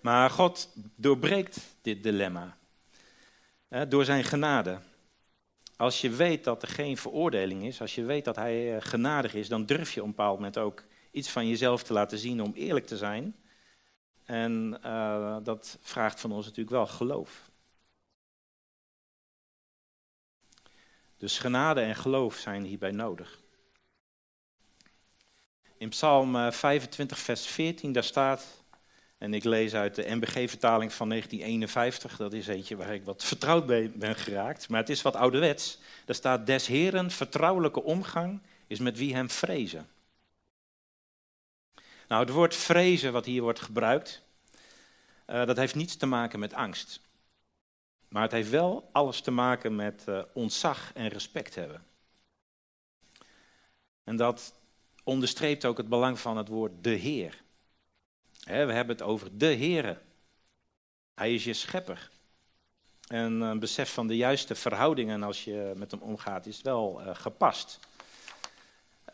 Maar 0.00 0.30
God 0.30 0.72
doorbreekt 0.96 1.60
dit 1.82 2.02
dilemma 2.02 2.56
door 3.88 4.04
zijn 4.04 4.24
genade. 4.24 4.78
Als 5.76 6.00
je 6.00 6.10
weet 6.10 6.44
dat 6.44 6.62
er 6.62 6.68
geen 6.68 6.96
veroordeling 6.96 7.64
is, 7.64 7.80
als 7.80 7.94
je 7.94 8.04
weet 8.04 8.24
dat 8.24 8.36
hij 8.36 8.80
genadig 8.80 9.34
is, 9.34 9.48
dan 9.48 9.66
durf 9.66 9.92
je 9.92 10.00
op 10.00 10.06
een 10.06 10.14
bepaald 10.14 10.36
moment 10.36 10.58
ook 10.58 10.84
iets 11.10 11.30
van 11.30 11.48
jezelf 11.48 11.82
te 11.82 11.92
laten 11.92 12.18
zien 12.18 12.42
om 12.42 12.52
eerlijk 12.54 12.86
te 12.86 12.96
zijn 12.96 13.36
en 14.24 14.78
dat 15.42 15.78
vraagt 15.80 16.20
van 16.20 16.32
ons 16.32 16.44
natuurlijk 16.44 16.76
wel 16.76 16.86
geloof. 16.86 17.49
Dus 21.20 21.38
genade 21.38 21.80
en 21.80 21.96
geloof 21.96 22.36
zijn 22.36 22.64
hierbij 22.64 22.90
nodig. 22.90 23.40
In 25.76 25.88
Psalm 25.88 26.52
25, 26.52 27.18
eh, 27.18 27.24
vers 27.24 27.46
14, 27.46 27.92
daar 27.92 28.04
staat, 28.04 28.62
en 29.18 29.34
ik 29.34 29.44
lees 29.44 29.74
uit 29.74 29.94
de 29.94 30.14
MBG-vertaling 30.14 30.92
van 30.92 31.08
1951, 31.08 32.16
dat 32.16 32.32
is 32.32 32.46
eentje 32.46 32.76
waar 32.76 32.94
ik 32.94 33.04
wat 33.04 33.24
vertrouwd 33.24 33.66
bij 33.66 33.90
ben 33.90 34.16
geraakt, 34.16 34.68
maar 34.68 34.80
het 34.80 34.88
is 34.88 35.02
wat 35.02 35.16
ouderwets. 35.16 35.78
Daar 36.04 36.14
staat, 36.14 36.46
des 36.46 36.66
Heren 36.66 37.10
vertrouwelijke 37.10 37.82
omgang 37.82 38.40
is 38.66 38.78
met 38.78 38.98
wie 38.98 39.14
hem 39.14 39.30
vrezen. 39.30 39.88
Nou, 42.08 42.24
het 42.24 42.30
woord 42.30 42.54
vrezen 42.54 43.12
wat 43.12 43.24
hier 43.24 43.42
wordt 43.42 43.60
gebruikt, 43.60 44.22
uh, 45.26 45.46
dat 45.46 45.56
heeft 45.56 45.74
niets 45.74 45.96
te 45.96 46.06
maken 46.06 46.38
met 46.38 46.54
angst. 46.54 47.00
Maar 48.10 48.22
het 48.22 48.32
heeft 48.32 48.50
wel 48.50 48.88
alles 48.92 49.20
te 49.20 49.30
maken 49.30 49.76
met 49.76 50.04
uh, 50.08 50.22
ontzag 50.32 50.92
en 50.94 51.08
respect 51.08 51.54
hebben. 51.54 51.84
En 54.04 54.16
dat 54.16 54.54
onderstreept 55.04 55.64
ook 55.64 55.76
het 55.76 55.88
belang 55.88 56.18
van 56.18 56.36
het 56.36 56.48
woord 56.48 56.72
de 56.80 56.90
Heer. 56.90 57.42
we 58.44 58.52
hebben 58.52 58.88
het 58.88 59.02
over 59.02 59.38
de 59.38 59.56
Heere. 59.56 59.98
Hij 61.14 61.34
is 61.34 61.44
je 61.44 61.52
schepper. 61.52 62.10
En 63.06 63.40
een 63.40 63.58
besef 63.58 63.92
van 63.92 64.06
de 64.06 64.16
juiste 64.16 64.54
verhoudingen 64.54 65.22
als 65.22 65.44
je 65.44 65.72
met 65.76 65.90
hem 65.90 66.00
omgaat 66.00 66.46
is 66.46 66.62
wel 66.62 67.00
uh, 67.00 67.14
gepast. 67.14 67.78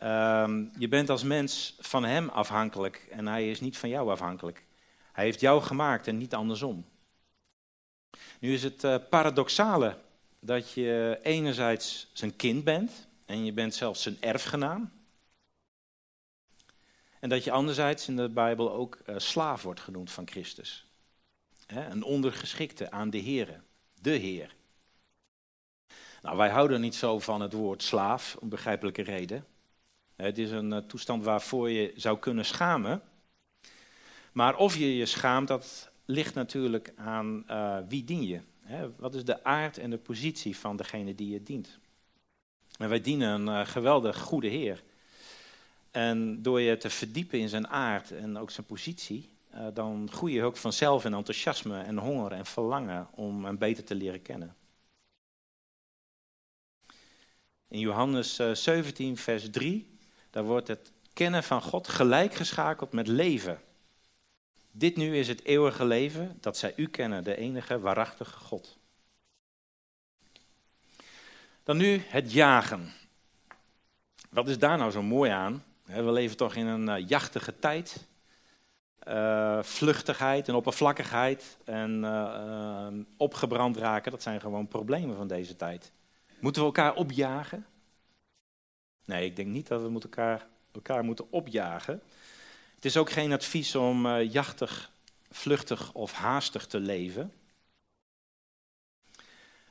Um, 0.03 0.71
je 0.77 0.87
bent 0.87 1.09
als 1.09 1.23
mens 1.23 1.75
van 1.79 2.03
hem 2.03 2.29
afhankelijk 2.29 3.07
en 3.11 3.27
hij 3.27 3.49
is 3.49 3.59
niet 3.59 3.77
van 3.77 3.89
jou 3.89 4.11
afhankelijk. 4.11 4.65
Hij 5.11 5.23
heeft 5.23 5.39
jou 5.39 5.61
gemaakt 5.61 6.07
en 6.07 6.17
niet 6.17 6.33
andersom. 6.33 6.85
Nu 8.39 8.53
is 8.53 8.63
het 8.63 8.83
uh, 8.83 8.95
paradoxale 9.09 9.97
dat 10.39 10.71
je 10.71 11.19
enerzijds 11.23 12.09
zijn 12.13 12.35
kind 12.35 12.63
bent 12.63 13.07
en 13.25 13.45
je 13.45 13.51
bent 13.51 13.75
zelfs 13.75 14.01
zijn 14.01 14.17
erfgenaam. 14.21 14.91
En 17.19 17.29
dat 17.29 17.43
je 17.43 17.51
anderzijds 17.51 18.07
in 18.07 18.15
de 18.15 18.29
Bijbel 18.29 18.71
ook 18.71 18.97
uh, 19.05 19.15
slaaf 19.17 19.61
wordt 19.61 19.79
genoemd 19.79 20.11
van 20.11 20.27
Christus. 20.27 20.85
Een 21.67 22.03
ondergeschikte 22.03 22.91
aan 22.91 23.09
de 23.09 23.17
Heer, 23.17 23.61
de 24.01 24.11
Heer. 24.11 24.55
Nou, 26.21 26.37
wij 26.37 26.49
houden 26.49 26.81
niet 26.81 26.95
zo 26.95 27.19
van 27.19 27.41
het 27.41 27.53
woord 27.53 27.83
slaaf, 27.83 28.35
om 28.39 28.49
begrijpelijke 28.49 29.01
reden. 29.01 29.45
Het 30.15 30.37
is 30.37 30.51
een 30.51 30.71
uh, 30.71 30.77
toestand 30.77 31.23
waarvoor 31.23 31.69
je 31.69 31.93
zou 31.95 32.19
kunnen 32.19 32.45
schamen. 32.45 33.01
Maar 34.31 34.55
of 34.55 34.75
je 34.75 34.95
je 34.95 35.05
schaamt, 35.05 35.47
dat 35.47 35.86
ligt 36.09 36.33
natuurlijk 36.33 36.93
aan 36.95 37.43
uh, 37.49 37.77
wie 37.87 38.03
dien 38.03 38.23
je. 38.23 38.41
Hè? 38.59 38.95
Wat 38.95 39.15
is 39.15 39.25
de 39.25 39.43
aard 39.43 39.77
en 39.77 39.89
de 39.89 39.97
positie 39.97 40.57
van 40.57 40.77
degene 40.77 41.15
die 41.15 41.29
je 41.29 41.43
dient? 41.43 41.79
En 42.77 42.89
wij 42.89 43.01
dienen 43.01 43.29
een 43.29 43.59
uh, 43.59 43.67
geweldig 43.67 44.17
goede 44.17 44.47
Heer. 44.47 44.83
En 45.91 46.41
door 46.41 46.61
je 46.61 46.77
te 46.77 46.89
verdiepen 46.89 47.39
in 47.39 47.49
zijn 47.49 47.67
aard 47.67 48.11
en 48.11 48.37
ook 48.37 48.51
zijn 48.51 48.65
positie, 48.65 49.29
uh, 49.53 49.67
dan 49.73 50.11
groei 50.11 50.33
je 50.33 50.43
ook 50.43 50.57
vanzelf 50.57 51.05
in 51.05 51.13
enthousiasme 51.13 51.81
en 51.81 51.97
honger 51.97 52.31
en 52.31 52.45
verlangen 52.45 53.07
om 53.11 53.45
hem 53.45 53.57
beter 53.57 53.83
te 53.83 53.95
leren 53.95 54.21
kennen. 54.21 54.55
In 57.67 57.79
Johannes 57.79 58.35
17, 58.53 59.17
vers 59.17 59.49
3, 59.49 59.97
daar 60.29 60.43
wordt 60.43 60.67
het 60.67 60.91
kennen 61.13 61.43
van 61.43 61.61
God 61.61 61.87
gelijkgeschakeld 61.87 62.91
met 62.91 63.07
leven. 63.07 63.61
Dit 64.77 64.95
nu 64.95 65.17
is 65.17 65.27
het 65.27 65.43
eeuwige 65.43 65.85
leven, 65.85 66.37
dat 66.39 66.57
zij 66.57 66.73
u 66.75 66.87
kennen, 66.87 67.23
de 67.23 67.35
enige 67.35 67.79
waarachtige 67.79 68.39
God. 68.39 68.77
Dan 71.63 71.77
nu 71.77 72.01
het 72.07 72.31
jagen. 72.31 72.93
Wat 74.29 74.47
is 74.47 74.59
daar 74.59 74.77
nou 74.77 74.91
zo 74.91 75.01
mooi 75.01 75.31
aan? 75.31 75.63
We 75.83 76.11
leven 76.11 76.37
toch 76.37 76.55
in 76.55 76.65
een 76.65 76.89
eh, 76.89 77.07
jachtige 77.07 77.59
tijd. 77.59 78.07
Uh, 79.07 79.63
vluchtigheid 79.63 80.47
en 80.47 80.55
oppervlakkigheid 80.55 81.57
en 81.65 82.03
uh, 82.03 82.87
opgebrand 83.17 83.77
raken, 83.77 84.11
dat 84.11 84.21
zijn 84.21 84.41
gewoon 84.41 84.67
problemen 84.67 85.15
van 85.15 85.27
deze 85.27 85.55
tijd. 85.55 85.91
Moeten 86.39 86.61
we 86.61 86.67
elkaar 86.67 86.93
opjagen? 86.93 87.65
Nee, 89.05 89.25
ik 89.25 89.35
denk 89.35 89.47
niet 89.47 89.67
dat 89.67 89.81
we 89.81 89.99
elkaar, 90.01 90.47
elkaar 90.71 91.03
moeten 91.03 91.31
opjagen. 91.31 92.01
Is 92.87 92.97
ook 92.97 93.11
geen 93.11 93.33
advies 93.33 93.75
om 93.75 94.05
uh, 94.05 94.31
jachtig, 94.31 94.91
vluchtig 95.31 95.93
of 95.93 96.11
haastig 96.11 96.65
te 96.65 96.79
leven. 96.79 97.33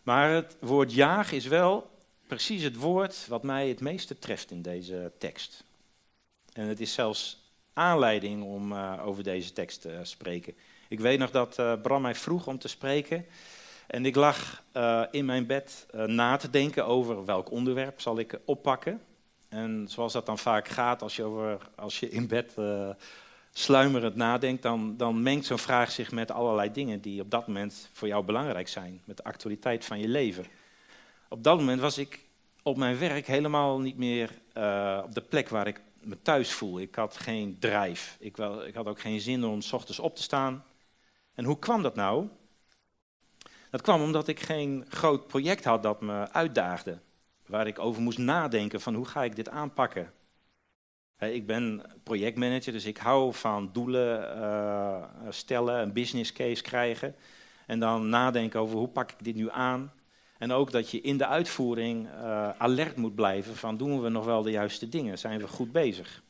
Maar 0.02 0.31
het 0.31 0.57
woord 0.61 0.92
jaag 0.92 1.33
is 1.33 1.46
wel 1.46 1.90
precies 2.26 2.62
het 2.62 2.76
woord 2.76 3.26
wat 3.29 3.42
mij 3.42 3.68
het 3.68 3.81
meeste 3.81 4.18
treft 4.18 4.50
in 4.50 4.62
deze 4.62 5.12
tekst. 5.18 5.64
En 6.52 6.66
het 6.66 6.81
is 6.81 6.92
zelfs 6.92 7.38
aanleiding 7.72 8.42
om 8.42 8.72
uh, 8.72 9.07
over 9.07 9.22
deze 9.22 9.52
tekst 9.52 9.81
te 9.81 10.00
spreken. 10.02 10.55
Ik 10.88 11.00
weet 11.00 11.18
nog 11.18 11.31
dat 11.31 11.59
uh, 11.59 11.81
Bram 11.83 12.02
mij 12.02 12.14
vroeg 12.14 12.46
om 12.46 12.59
te 12.59 12.68
spreken. 12.68 13.26
En 13.87 14.07
ik 14.07 14.14
lag 14.14 14.62
in 15.11 15.24
mijn 15.24 15.46
bed 15.46 15.87
na 15.92 16.37
te 16.37 16.50
denken 16.50 16.87
over 16.87 17.24
welk 17.24 17.50
onderwerp 17.50 18.00
zal 18.00 18.18
ik 18.18 18.38
oppakken. 18.44 19.00
En 19.48 19.87
zoals 19.88 20.12
dat 20.12 20.26
dan 20.26 20.38
vaak 20.38 20.68
gaat, 20.68 21.02
als 21.02 21.16
je, 21.16 21.59
als 21.74 22.00
je 22.00 22.09
in 22.09 22.26
bed 22.26 22.54
uh, 22.59 22.88
sluimerend 23.52 24.16
nadenkt, 24.16 24.62
dan, 24.62 24.96
dan 24.96 25.22
mengt 25.22 25.46
zo'n 25.46 25.59
vraag 25.59 25.90
zich 25.90 26.12
met 26.12 26.30
allerlei 26.30 26.72
dingen 26.72 27.00
die 27.00 27.20
op 27.20 27.30
dat 27.30 27.46
moment 27.46 27.90
voor 27.92 28.09
jou 28.09 28.24
belangrijk 28.24 28.68
zijn. 28.68 29.02
Met 29.04 29.16
de 29.16 29.24
actualiteit 29.24 29.85
van 29.85 29.98
je 29.98 30.09
leven. 30.09 30.46
Op 31.28 31.42
dat 31.42 31.59
moment 31.59 31.80
was 31.80 31.98
ik 31.98 32.24
op 32.62 32.76
mijn 32.76 32.98
werk 32.98 33.26
helemaal 33.26 33.80
niet 33.80 33.96
meer 33.96 34.30
uh, 34.54 35.00
op 35.04 35.14
de 35.14 35.20
plek 35.20 35.48
waar 35.48 35.66
ik 35.66 35.80
me 36.00 36.22
thuis 36.22 36.52
voel. 36.52 36.80
Ik 36.80 36.94
had 36.94 37.16
geen 37.16 37.56
drijf. 37.59 38.16
Ik, 38.20 38.37
wel, 38.37 38.66
ik 38.66 38.74
had 38.74 38.87
ook 38.87 39.00
geen 39.00 39.20
zin 39.20 39.44
om 39.44 39.61
s 39.61 39.72
ochtends 39.72 39.98
op 39.98 40.16
te 40.16 40.22
staan. 40.22 40.64
En 41.35 41.44
hoe 41.44 41.59
kwam 41.59 41.82
dat 41.82 41.94
nou? 41.94 42.28
Dat 43.70 43.82
kwam 43.82 44.02
omdat 44.02 44.28
ik 44.28 44.40
geen 44.40 44.85
groot 44.88 45.26
project 45.26 45.64
had 45.64 45.82
dat 45.82 46.00
me 46.00 46.32
uitdaagde 46.32 46.98
waar 47.46 47.66
ik 47.66 47.78
over 47.78 48.02
moest 48.02 48.18
nadenken 48.18 48.80
van 48.80 48.94
hoe 48.94 49.06
ga 49.06 49.24
ik 49.24 49.37
dit 49.37 49.48
aanpakken. 49.48 50.12
Ik 51.18 51.46
ben 51.46 51.82
projectmanager, 52.02 52.72
dus 52.72 52.85
ik 52.85 52.96
hou 52.96 53.35
van 53.35 53.70
doelen 53.72 54.38
uh, 54.38 55.04
stellen, 55.28 55.80
een 55.80 55.92
business 55.92 56.32
case 56.32 56.62
krijgen. 56.62 57.14
En 57.66 57.80
dan 57.80 58.09
nadenken 58.09 58.61
over 58.61 58.76
hoe 58.76 58.88
pak 58.88 59.11
ik 59.11 59.24
dit 59.24 59.35
nu 59.35 59.50
aan. 59.50 59.92
En 60.38 60.52
ook 60.52 60.70
dat 60.70 60.90
je 60.90 61.00
in 61.00 61.18
de 61.18 61.26
uitvoering 61.26 62.06
uh, 62.06 62.48
alert 62.59 62.96
moet 62.96 63.14
blijven 63.14 63.56
van 63.56 63.76
doen 63.76 64.02
we 64.02 64.09
nog 64.09 64.24
wel 64.24 64.42
de 64.42 64.50
juiste 64.50 64.88
dingen? 64.88 65.18
Zijn 65.18 65.38
we 65.38 65.48
goed 65.48 65.72
bezig? 65.72 66.22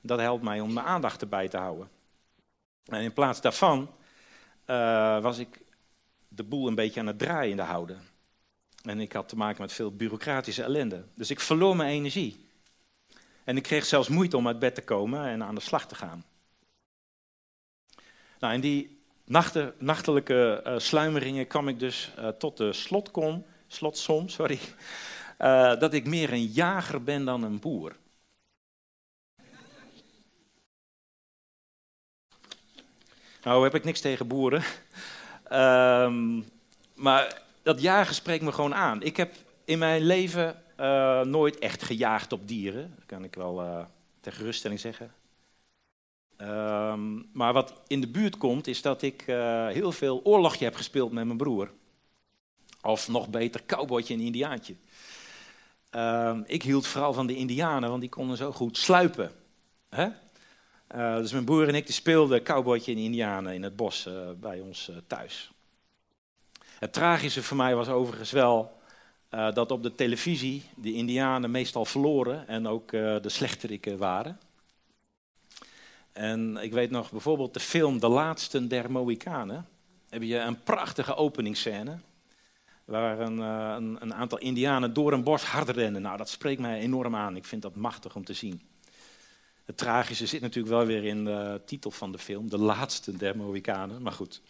Dat 0.00 0.18
helpt 0.18 0.42
mij 0.42 0.60
om 0.60 0.72
mijn 0.72 0.86
aandacht 0.86 1.20
erbij 1.20 1.48
te 1.48 1.56
houden. 1.56 1.88
En 2.84 3.02
in 3.02 3.12
plaats 3.12 3.40
daarvan 3.40 3.90
uh, 4.66 5.22
was 5.22 5.38
ik 5.38 5.62
de 6.28 6.44
boel 6.44 6.68
een 6.68 6.74
beetje 6.74 7.00
aan 7.00 7.06
het 7.06 7.18
draaien 7.18 7.58
houden. 7.58 8.13
En 8.84 9.00
ik 9.00 9.12
had 9.12 9.28
te 9.28 9.36
maken 9.36 9.60
met 9.60 9.72
veel 9.72 9.96
bureaucratische 9.96 10.62
ellende. 10.62 11.04
Dus 11.14 11.30
ik 11.30 11.40
verloor 11.40 11.76
mijn 11.76 11.90
energie. 11.90 12.48
En 13.44 13.56
ik 13.56 13.62
kreeg 13.62 13.84
zelfs 13.84 14.08
moeite 14.08 14.36
om 14.36 14.46
uit 14.46 14.58
bed 14.58 14.74
te 14.74 14.82
komen 14.82 15.26
en 15.26 15.42
aan 15.42 15.54
de 15.54 15.60
slag 15.60 15.88
te 15.88 15.94
gaan. 15.94 16.24
Nou, 18.38 18.54
in 18.54 18.60
die 18.60 19.02
nachtelijke 19.78 20.62
uh, 20.66 20.78
sluimeringen 20.78 21.46
kwam 21.46 21.68
ik 21.68 21.78
dus 21.78 22.12
uh, 22.18 22.28
tot 22.28 22.56
de 22.56 22.72
slotkom, 22.72 23.44
slotsom, 23.66 24.28
sorry, 24.28 24.58
uh, 25.40 25.78
dat 25.82 25.94
ik 25.94 26.06
meer 26.06 26.32
een 26.32 26.46
jager 26.46 27.02
ben 27.02 27.24
dan 27.24 27.42
een 27.42 27.60
boer. 27.60 27.96
Nou 33.42 33.64
heb 33.64 33.74
ik 33.74 33.84
niks 33.84 34.00
tegen 34.00 34.26
boeren, 34.26 34.62
um, 35.52 36.44
maar 36.94 37.43
dat 37.64 37.80
jagen 37.80 38.14
spreekt 38.14 38.44
me 38.44 38.52
gewoon 38.52 38.74
aan. 38.74 39.02
Ik 39.02 39.16
heb 39.16 39.34
in 39.64 39.78
mijn 39.78 40.02
leven 40.02 40.62
uh, 40.80 41.20
nooit 41.20 41.58
echt 41.58 41.82
gejaagd 41.82 42.32
op 42.32 42.48
dieren. 42.48 42.92
Dat 42.96 43.06
kan 43.06 43.24
ik 43.24 43.34
wel 43.34 43.62
uh, 43.62 43.84
ter 44.20 44.32
geruststelling 44.32 44.80
zeggen. 44.80 45.12
Um, 46.38 47.28
maar 47.32 47.52
wat 47.52 47.80
in 47.86 48.00
de 48.00 48.08
buurt 48.08 48.36
komt, 48.36 48.66
is 48.66 48.82
dat 48.82 49.02
ik 49.02 49.26
uh, 49.26 49.68
heel 49.68 49.92
veel 49.92 50.20
oorlogje 50.24 50.64
heb 50.64 50.74
gespeeld 50.74 51.12
met 51.12 51.24
mijn 51.24 51.38
broer. 51.38 51.70
Of 52.82 53.08
nog 53.08 53.28
beter, 53.28 53.66
cowboytje 53.66 54.14
en 54.14 54.20
indiaantje. 54.20 54.74
Uh, 55.92 56.38
ik 56.46 56.62
hield 56.62 56.86
vooral 56.86 57.12
van 57.12 57.26
de 57.26 57.36
indianen, 57.36 57.88
want 57.88 58.00
die 58.00 58.10
konden 58.10 58.36
zo 58.36 58.52
goed 58.52 58.78
sluipen. 58.78 59.32
Hè? 59.88 60.08
Dus 61.20 61.32
mijn 61.32 61.44
broer 61.44 61.68
en 61.68 61.74
ik 61.74 61.86
die 61.86 61.94
speelden 61.94 62.42
cowboytje 62.42 62.92
en 62.92 62.98
indianen 62.98 63.54
in 63.54 63.62
het 63.62 63.76
bos 63.76 64.08
bij 64.40 64.60
ons 64.60 64.90
thuis. 65.06 65.53
Het 66.78 66.92
tragische 66.92 67.42
voor 67.42 67.56
mij 67.56 67.74
was 67.74 67.88
overigens 67.88 68.30
wel 68.30 68.80
uh, 69.30 69.52
dat 69.52 69.70
op 69.70 69.82
de 69.82 69.94
televisie 69.94 70.62
de 70.74 70.92
Indianen 70.92 71.50
meestal 71.50 71.84
verloren 71.84 72.48
en 72.48 72.66
ook 72.66 72.92
uh, 72.92 73.16
de 73.20 73.28
slechteriken 73.28 73.98
waren. 73.98 74.38
En 76.12 76.56
ik 76.56 76.72
weet 76.72 76.90
nog 76.90 77.10
bijvoorbeeld 77.10 77.54
de 77.54 77.60
film 77.60 78.00
De 78.00 78.08
Laatste 78.08 78.66
der 78.66 78.90
Mohikanen. 78.90 79.68
Heb 80.08 80.22
je 80.22 80.38
een 80.38 80.62
prachtige 80.62 81.14
openingsscène. 81.14 81.98
Waar 82.84 83.20
een, 83.20 83.38
uh, 83.38 83.74
een, 83.76 83.96
een, 84.00 84.14
aantal 84.14 84.38
Indianen 84.38 84.92
door 84.92 85.12
een 85.12 85.22
bos 85.22 85.42
hard 85.42 85.68
rennen. 85.68 86.02
Nou, 86.02 86.16
dat 86.16 86.28
spreekt 86.28 86.60
mij 86.60 86.80
enorm 86.80 87.16
aan. 87.16 87.36
Ik 87.36 87.44
vind 87.44 87.62
dat 87.62 87.74
machtig 87.74 88.14
om 88.16 88.24
te 88.24 88.32
zien. 88.32 88.62
Het 89.64 89.76
tragische 89.76 90.26
zit 90.26 90.40
natuurlijk 90.40 90.74
wel 90.74 90.86
weer 90.86 91.04
in 91.04 91.24
de 91.24 91.60
titel 91.66 91.90
van 91.90 92.12
de 92.12 92.18
film. 92.18 92.50
De 92.50 92.58
Laatste 92.58 93.16
der 93.16 93.36
Mohikanen. 93.36 94.02
Maar 94.02 94.12
goed. 94.12 94.42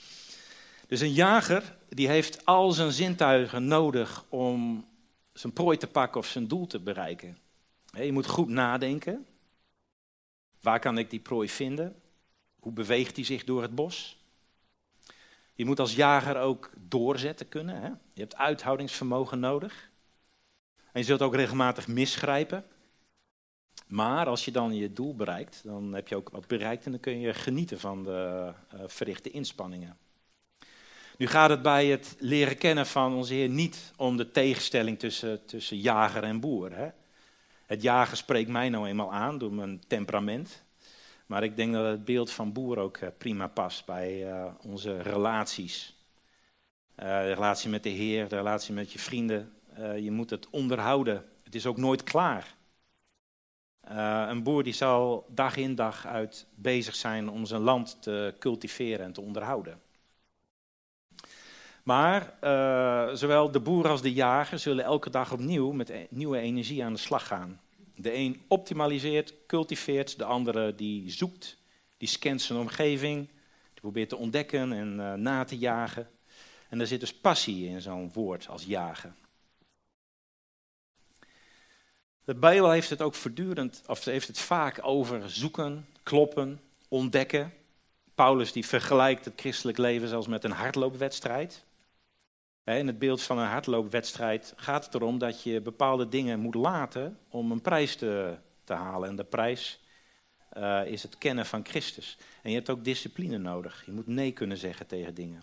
Dus 0.95 1.03
een 1.03 1.13
jager 1.13 1.77
die 1.89 2.09
heeft 2.09 2.47
al 2.47 2.73
zijn 2.73 2.93
zintuigen 2.93 3.67
nodig 3.67 4.25
om 4.29 4.89
zijn 5.33 5.53
prooi 5.53 5.77
te 5.77 5.87
pakken 5.87 6.21
of 6.21 6.27
zijn 6.27 6.49
doel 6.49 6.67
te 6.67 6.81
bereiken. 6.81 7.39
Je 7.93 8.13
moet 8.13 8.27
goed 8.27 8.49
nadenken. 8.49 9.27
Waar 10.61 10.81
kan 10.81 10.99
ik 10.99 11.11
die 11.11 11.21
prooi 11.21 11.49
vinden? 11.49 12.03
Hoe 12.61 12.73
beweegt 12.73 13.17
hij 13.17 13.25
zich 13.25 13.45
door 13.45 13.63
het 13.63 13.75
bos? 13.75 14.19
Je 15.55 15.65
moet 15.65 15.81
als 15.81 15.95
jager 15.95 16.41
ook 16.41 16.71
doorzetten 16.79 17.49
kunnen. 17.49 17.81
Hè? 17.81 17.89
Je 17.89 18.21
hebt 18.21 18.37
uithoudingsvermogen 18.37 19.41
nodig. 19.41 19.91
En 20.93 21.01
je 21.01 21.07
zult 21.07 21.23
ook 21.23 21.35
regelmatig 21.35 21.89
misgrijpen. 21.89 22.65
Maar 23.87 24.27
als 24.27 24.45
je 24.45 24.51
dan 24.51 24.75
je 24.75 24.93
doel 24.93 25.17
bereikt, 25.17 25.61
dan 25.65 25.95
heb 25.95 26.09
je 26.09 26.17
ook 26.17 26.31
wat 26.31 26.47
bereikt 26.47 26.85
en 26.85 26.91
dan 26.91 27.01
kun 27.01 27.21
je 27.21 27.35
genieten 27.35 27.81
van 27.81 28.03
de 28.03 28.53
uh, 28.75 28.81
verrichte 28.87 29.31
inspanningen. 29.31 30.03
Nu 31.16 31.27
gaat 31.27 31.50
het 31.50 31.62
bij 31.62 31.87
het 31.87 32.16
leren 32.18 32.59
kennen 32.59 32.87
van 32.87 33.14
onze 33.14 33.35
Heer 33.35 33.48
niet 33.48 33.92
om 33.96 34.16
de 34.16 34.31
tegenstelling 34.31 34.98
tussen, 34.98 35.46
tussen 35.46 35.77
jager 35.79 36.22
en 36.22 36.40
boer. 36.40 36.77
Hè? 36.77 36.88
Het 37.66 37.83
jagen 37.83 38.16
spreekt 38.16 38.50
mij 38.50 38.68
nou 38.68 38.87
eenmaal 38.88 39.12
aan 39.12 39.38
door 39.38 39.53
mijn 39.53 39.83
temperament. 39.87 40.62
Maar 41.27 41.42
ik 41.42 41.57
denk 41.57 41.72
dat 41.72 41.87
het 41.87 42.05
beeld 42.05 42.31
van 42.31 42.53
boer 42.53 42.79
ook 42.79 42.96
eh, 42.96 43.09
prima 43.18 43.46
past 43.46 43.87
bij 43.87 44.29
uh, 44.29 44.46
onze 44.66 45.03
relaties. 45.03 45.96
Uh, 46.96 47.07
de 47.07 47.33
relatie 47.33 47.70
met 47.70 47.83
de 47.83 47.88
Heer, 47.88 48.29
de 48.29 48.37
relatie 48.37 48.74
met 48.74 48.92
je 48.92 48.98
vrienden. 48.98 49.53
je 50.00 50.11
moet 50.11 50.31
het 50.31 50.50
onderhouden. 50.50 51.24
Het 51.44 51.55
is 51.55 51.66
ook 51.66 51.77
nooit 51.77 52.03
klaar. 52.03 52.55
een 54.29 54.42
boer 54.42 54.62
die 54.62 54.72
zal 54.72 55.27
dag 55.29 55.57
in 55.57 55.74
dag 55.74 56.07
uit 56.07 56.46
bezig 56.55 56.94
zijn 56.94 57.29
om 57.29 57.46
zijn 57.46 57.61
land 57.61 58.03
te 58.03 58.35
cultiveren 58.38 59.07
en 59.07 59.12
te 59.12 59.20
onderhouden. 59.20 59.81
Maar 61.85 62.35
uh, 62.44 63.14
zowel 63.14 63.51
de 63.51 63.61
boer 63.61 63.88
als 63.88 64.03
de 64.03 64.12
jager 64.12 64.59
zullen 64.59 64.85
elke 64.85 65.11
dag 65.11 65.33
opnieuw 65.33 65.73
met 65.73 65.88
e-, 65.88 66.07
nieuwe 66.11 66.38
energie 66.38 66.85
aan 66.85 66.92
de 66.92 66.99
slag 66.99 67.27
gaan. 67.27 67.61
De 67.94 68.14
een 68.14 68.42
optimaliseert, 68.49 69.35
cultiveert, 69.47 70.18
de 70.18 70.25
andere 70.25 70.75
die 70.75 71.11
zoekt, 71.11 71.59
die 71.97 72.09
scant 72.09 72.42
zijn 72.42 72.59
omgeving, 72.59 73.29
die 73.73 73.81
probeert 73.81 74.09
te 74.09 74.16
ontdekken 74.16 74.73
en 74.73 74.99
uh, 74.99 75.12
na 75.12 75.44
te 75.44 75.59
jagen. 75.59 76.11
En 76.68 76.81
er 76.81 76.87
zit 76.87 77.01
dus 77.01 77.14
passie 77.14 77.68
in 77.68 77.81
zo'n 77.81 78.11
woord 78.12 78.49
als 78.49 78.64
jagen. 78.64 79.16
De 82.25 82.35
Bijbel 82.35 82.70
heeft 82.70 82.90
het 82.90 83.03
ook 83.03 83.14
voortdurend, 83.14 83.83
of 83.87 84.05
heeft 84.05 84.27
het 84.27 84.38
vaak 84.38 84.79
over 84.83 85.31
zoeken, 85.31 85.87
kloppen, 86.03 86.61
ontdekken. 86.88 87.53
Paulus 88.14 88.53
die 88.53 88.66
vergelijkt 88.66 89.25
het 89.25 89.40
christelijk 89.40 89.79
leven 89.79 90.09
zelfs 90.09 90.27
met 90.27 90.44
een 90.44 90.51
hardloopwedstrijd. 90.51 91.64
In 92.64 92.87
het 92.87 92.98
beeld 92.98 93.22
van 93.22 93.38
een 93.38 93.48
hardloopwedstrijd 93.48 94.53
gaat 94.57 94.85
het 94.85 94.94
erom 94.94 95.18
dat 95.18 95.42
je 95.42 95.61
bepaalde 95.61 96.09
dingen 96.09 96.40
moet 96.40 96.55
laten 96.55 97.18
om 97.29 97.50
een 97.50 97.61
prijs 97.61 97.96
te, 97.96 98.38
te 98.64 98.72
halen. 98.72 99.09
En 99.09 99.16
de 99.16 99.24
prijs 99.24 99.81
uh, 100.57 100.87
is 100.87 101.03
het 101.03 101.18
kennen 101.18 101.46
van 101.46 101.66
Christus. 101.66 102.18
En 102.42 102.50
je 102.50 102.57
hebt 102.57 102.70
ook 102.70 102.85
discipline 102.85 103.38
nodig. 103.38 103.83
Je 103.87 103.92
moet 103.92 104.07
nee 104.07 104.33
kunnen 104.33 104.57
zeggen 104.57 104.87
tegen 104.87 105.14
dingen. 105.14 105.42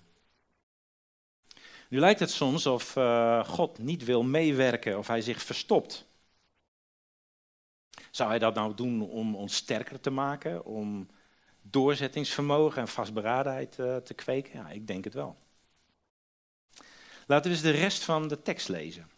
Nu 1.90 2.00
lijkt 2.00 2.20
het 2.20 2.32
soms 2.32 2.66
of 2.66 2.96
uh, 2.96 3.46
God 3.46 3.78
niet 3.78 4.04
wil 4.04 4.24
meewerken 4.24 4.98
of 4.98 5.08
hij 5.08 5.22
zich 5.22 5.42
verstopt. 5.42 6.06
Zou 8.12 8.30
hij 8.30 8.40
dat 8.40 8.56
nou 8.56 8.76
doen 8.76 9.10
om 9.10 9.36
ons 9.36 9.56
sterker 9.56 10.00
te 10.00 10.10
maken, 10.10 10.66
om 10.66 11.08
doorzettingsvermogen 11.62 12.82
en 12.82 12.88
vastberadenheid 12.88 13.78
uh, 13.80 13.96
te 13.96 14.14
kweken? 14.14 14.60
Ja, 14.60 14.70
ik 14.70 14.88
denk 14.88 15.04
het 15.04 15.14
wel. 15.14 15.38
Laten 17.32 17.52
we 17.52 17.58
eens 17.58 17.66
de 17.66 17.72
rest 17.72 18.04
van 18.04 18.28
de 18.28 18.42
tekst 18.42 18.70
lezen. 18.70 19.10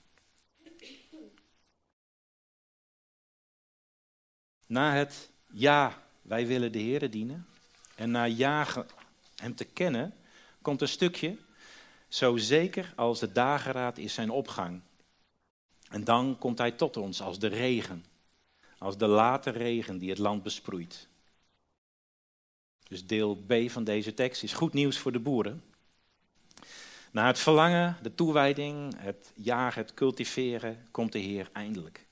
Na 4.66 4.94
het 4.94 5.30
ja, 5.52 6.04
wij 6.22 6.48
willen 6.48 6.72
de 6.72 6.80
Heer 6.80 7.10
dienen. 7.10 7.48
En 7.96 8.12
na 8.12 8.24
ja, 8.24 8.86
hem 9.36 9.56
te 9.56 9.66
kennen, 9.66 10.14
komt 10.62 10.82
een 10.82 10.88
stukje. 10.88 11.38
Zo 12.08 12.38
zeker 12.38 12.94
als 12.96 13.20
de 13.20 13.32
dageraad 13.32 13.98
is 13.98 14.14
zijn 14.14 14.30
opgang. 14.30 14.82
En 15.90 16.04
dan 16.04 16.38
komt 16.40 16.58
hij 16.58 16.72
tot 16.72 16.98
ons 16.98 17.22
als 17.22 17.40
de 17.40 17.48
regen. 17.48 18.06
Als 18.78 18.98
de 18.98 19.08
late 19.08 19.50
regen 19.50 19.98
die 19.98 20.10
het 20.10 20.20
land 20.20 20.44
besproeit. 20.44 21.08
Dus 22.88 23.08
deel 23.08 23.36
B 23.36 23.54
van 23.68 23.84
deze 23.84 24.14
tekst 24.14 24.44
is 24.44 24.54
goed 24.54 24.74
nieuws 24.74 24.98
voor 24.98 25.12
de 25.12 25.20
boeren. 25.20 25.73
Na 27.14 27.28
het 27.28 27.40
verlangen, 27.40 27.98
de 28.02 28.16
toewijding, 28.16 28.94
het 28.98 29.32
jagen, 29.36 29.82
het 29.82 29.94
cultiveren, 29.94 30.88
komt 30.92 31.12
de 31.12 31.20
Heer 31.20 31.50
eindelijk. 31.52 32.08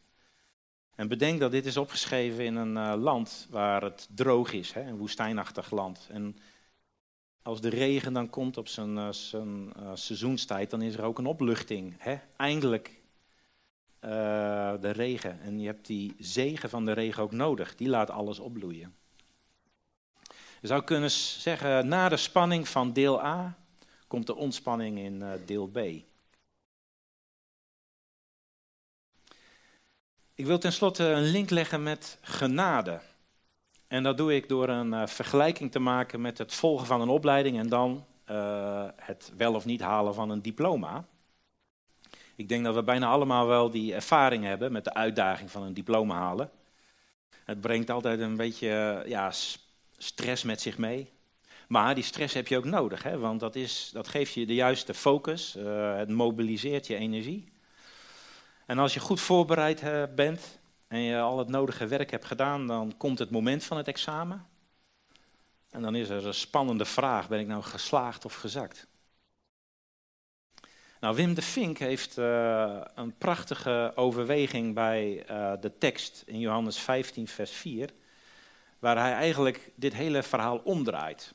En 0.95 1.07
bedenk 1.07 1.39
dat 1.39 1.51
dit 1.51 1.65
is 1.65 1.77
opgeschreven 1.77 2.45
in 2.45 2.55
een 2.55 2.75
uh, 2.75 3.01
land 3.01 3.47
waar 3.49 3.81
het 3.81 4.07
droog 4.15 4.53
is, 4.53 4.75
een 4.75 4.97
woestijnachtig 4.97 5.71
land. 5.71 6.07
En 6.11 6.37
als 7.41 7.61
de 7.61 7.69
regen 7.69 8.13
dan 8.13 8.29
komt 8.29 8.57
op 8.57 8.67
zijn, 8.67 8.95
uh, 8.95 9.11
zijn 9.11 9.73
uh, 9.79 9.91
seizoenstijd, 9.93 10.69
dan 10.69 10.81
is 10.81 10.93
er 10.93 11.03
ook 11.03 11.17
een 11.17 11.25
opluchting. 11.25 11.97
Eindelijk 12.35 12.99
de 13.99 14.91
regen. 14.91 15.41
En 15.41 15.59
je 15.59 15.65
hebt 15.65 15.85
die 15.85 16.15
zegen 16.19 16.69
van 16.69 16.85
de 16.85 16.91
regen 16.91 17.23
ook 17.23 17.31
nodig. 17.31 17.75
Die 17.75 17.89
laat 17.89 18.09
alles 18.09 18.39
opbloeien. 18.39 18.95
Je 20.61 20.67
zou 20.67 20.83
kunnen 20.83 21.11
zeggen, 21.11 21.87
na 21.87 22.09
de 22.09 22.17
spanning 22.17 22.67
van 22.67 22.93
deel 22.93 23.25
A 23.25 23.59
komt 24.11 24.27
de 24.27 24.35
ontspanning 24.35 24.99
in 24.99 25.21
uh, 25.21 25.31
deel 25.45 25.67
B. 25.67 25.77
Ik 30.33 30.45
wil 30.45 30.57
tenslotte 30.57 31.03
een 31.03 31.23
link 31.23 31.49
leggen 31.49 31.83
met 31.83 32.17
genade. 32.21 33.01
En 33.87 34.03
dat 34.03 34.17
doe 34.17 34.35
ik 34.35 34.49
door 34.49 34.69
een 34.69 34.93
uh, 34.93 35.07
vergelijking 35.07 35.71
te 35.71 35.79
maken 35.79 36.21
met 36.21 36.37
het 36.37 36.53
volgen 36.53 36.87
van 36.87 37.01
een 37.01 37.09
opleiding 37.09 37.57
en 37.57 37.69
dan 37.69 38.05
uh, 38.29 38.87
het 38.95 39.31
wel 39.37 39.53
of 39.55 39.65
niet 39.65 39.81
halen 39.81 40.13
van 40.13 40.29
een 40.29 40.41
diploma. 40.41 41.05
Ik 42.35 42.49
denk 42.49 42.63
dat 42.63 42.75
we 42.75 42.83
bijna 42.83 43.07
allemaal 43.07 43.47
wel 43.47 43.69
die 43.69 43.93
ervaring 43.93 44.43
hebben 44.43 44.71
met 44.71 44.83
de 44.83 44.93
uitdaging 44.93 45.51
van 45.51 45.63
een 45.63 45.73
diploma 45.73 46.15
halen. 46.15 46.49
Het 47.43 47.61
brengt 47.61 47.89
altijd 47.89 48.19
een 48.19 48.37
beetje 48.37 49.03
ja, 49.07 49.31
stress 49.97 50.43
met 50.43 50.61
zich 50.61 50.77
mee. 50.77 51.11
Maar 51.71 51.95
die 51.95 52.03
stress 52.03 52.33
heb 52.33 52.47
je 52.47 52.57
ook 52.57 52.65
nodig, 52.65 53.03
hè? 53.03 53.17
want 53.17 53.39
dat, 53.39 53.55
is, 53.55 53.89
dat 53.93 54.07
geeft 54.07 54.33
je 54.33 54.45
de 54.45 54.53
juiste 54.53 54.93
focus, 54.93 55.55
uh, 55.55 55.95
het 55.95 56.09
mobiliseert 56.09 56.87
je 56.87 56.95
energie. 56.95 57.51
En 58.65 58.79
als 58.79 58.93
je 58.93 58.99
goed 58.99 59.21
voorbereid 59.21 59.83
uh, 59.83 60.03
bent 60.15 60.59
en 60.87 60.99
je 60.99 61.19
al 61.19 61.37
het 61.37 61.47
nodige 61.47 61.87
werk 61.87 62.11
hebt 62.11 62.25
gedaan, 62.25 62.67
dan 62.67 62.97
komt 62.97 63.19
het 63.19 63.29
moment 63.29 63.63
van 63.63 63.77
het 63.77 63.87
examen. 63.87 64.45
En 65.69 65.81
dan 65.81 65.95
is 65.95 66.09
er 66.09 66.27
een 66.27 66.33
spannende 66.33 66.85
vraag, 66.85 67.27
ben 67.27 67.39
ik 67.39 67.47
nou 67.47 67.63
geslaagd 67.63 68.25
of 68.25 68.35
gezakt? 68.35 68.87
Nou, 70.99 71.15
Wim 71.15 71.33
de 71.33 71.41
Vink 71.41 71.77
heeft 71.77 72.17
uh, 72.17 72.81
een 72.95 73.17
prachtige 73.17 73.91
overweging 73.95 74.73
bij 74.73 75.23
de 75.59 75.71
tekst 75.77 76.23
in 76.25 76.39
Johannes 76.39 76.77
15, 76.77 77.27
vers 77.27 77.51
4, 77.51 77.89
waar 78.79 78.97
hij 78.97 79.13
eigenlijk 79.13 79.71
dit 79.75 79.93
hele 79.93 80.23
verhaal 80.23 80.57
omdraait. 80.57 81.33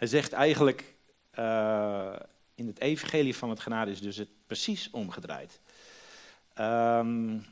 Hij 0.00 0.08
zegt 0.08 0.32
eigenlijk, 0.32 0.94
uh, 1.38 2.16
in 2.54 2.66
het 2.66 2.80
evangelie 2.80 3.36
van 3.36 3.50
het 3.50 3.60
genade 3.60 3.90
is 3.90 4.00
dus 4.00 4.16
het 4.16 4.28
precies 4.46 4.90
omgedraaid. 4.90 5.60
Um, 6.58 7.46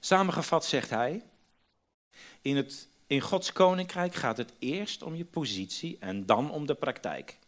samengevat 0.00 0.64
zegt 0.64 0.90
hij, 0.90 1.22
in, 2.40 2.56
het, 2.56 2.88
in 3.06 3.20
Gods 3.20 3.52
koninkrijk 3.52 4.14
gaat 4.14 4.36
het 4.36 4.52
eerst 4.58 5.02
om 5.02 5.14
je 5.14 5.24
positie 5.24 5.96
en 6.00 6.26
dan 6.26 6.50
om 6.50 6.66
de 6.66 6.74
praktijk. 6.74 7.38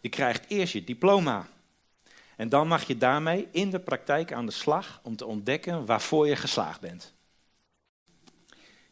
Je 0.00 0.08
krijgt 0.08 0.44
eerst 0.48 0.72
je 0.72 0.84
diploma. 0.84 1.48
En 2.36 2.48
dan 2.48 2.68
mag 2.68 2.86
je 2.86 2.96
daarmee 2.96 3.48
in 3.50 3.70
de 3.70 3.80
praktijk 3.80 4.32
aan 4.32 4.46
de 4.46 4.52
slag 4.52 5.00
om 5.02 5.16
te 5.16 5.26
ontdekken 5.26 5.86
waarvoor 5.86 6.28
je 6.28 6.36
geslaagd 6.36 6.80
bent. 6.80 7.14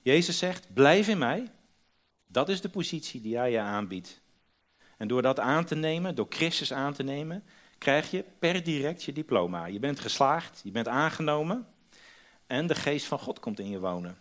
Jezus 0.02 0.38
zegt: 0.38 0.74
Blijf 0.74 1.08
in 1.08 1.18
mij. 1.18 1.50
Dat 2.36 2.48
is 2.48 2.60
de 2.60 2.68
positie 2.68 3.20
die 3.20 3.36
hij 3.36 3.50
je 3.50 3.58
aanbiedt. 3.58 4.20
En 4.96 5.08
door 5.08 5.22
dat 5.22 5.40
aan 5.40 5.64
te 5.64 5.74
nemen, 5.74 6.14
door 6.14 6.26
Christus 6.28 6.72
aan 6.72 6.92
te 6.92 7.02
nemen, 7.02 7.44
krijg 7.78 8.10
je 8.10 8.24
per 8.38 8.62
direct 8.62 9.02
je 9.02 9.12
diploma. 9.12 9.66
Je 9.66 9.78
bent 9.78 10.00
geslaagd, 10.00 10.60
je 10.64 10.70
bent 10.70 10.88
aangenomen 10.88 11.66
en 12.46 12.66
de 12.66 12.74
geest 12.74 13.06
van 13.06 13.18
God 13.18 13.40
komt 13.40 13.58
in 13.58 13.70
je 13.70 13.80
wonen. 13.80 14.18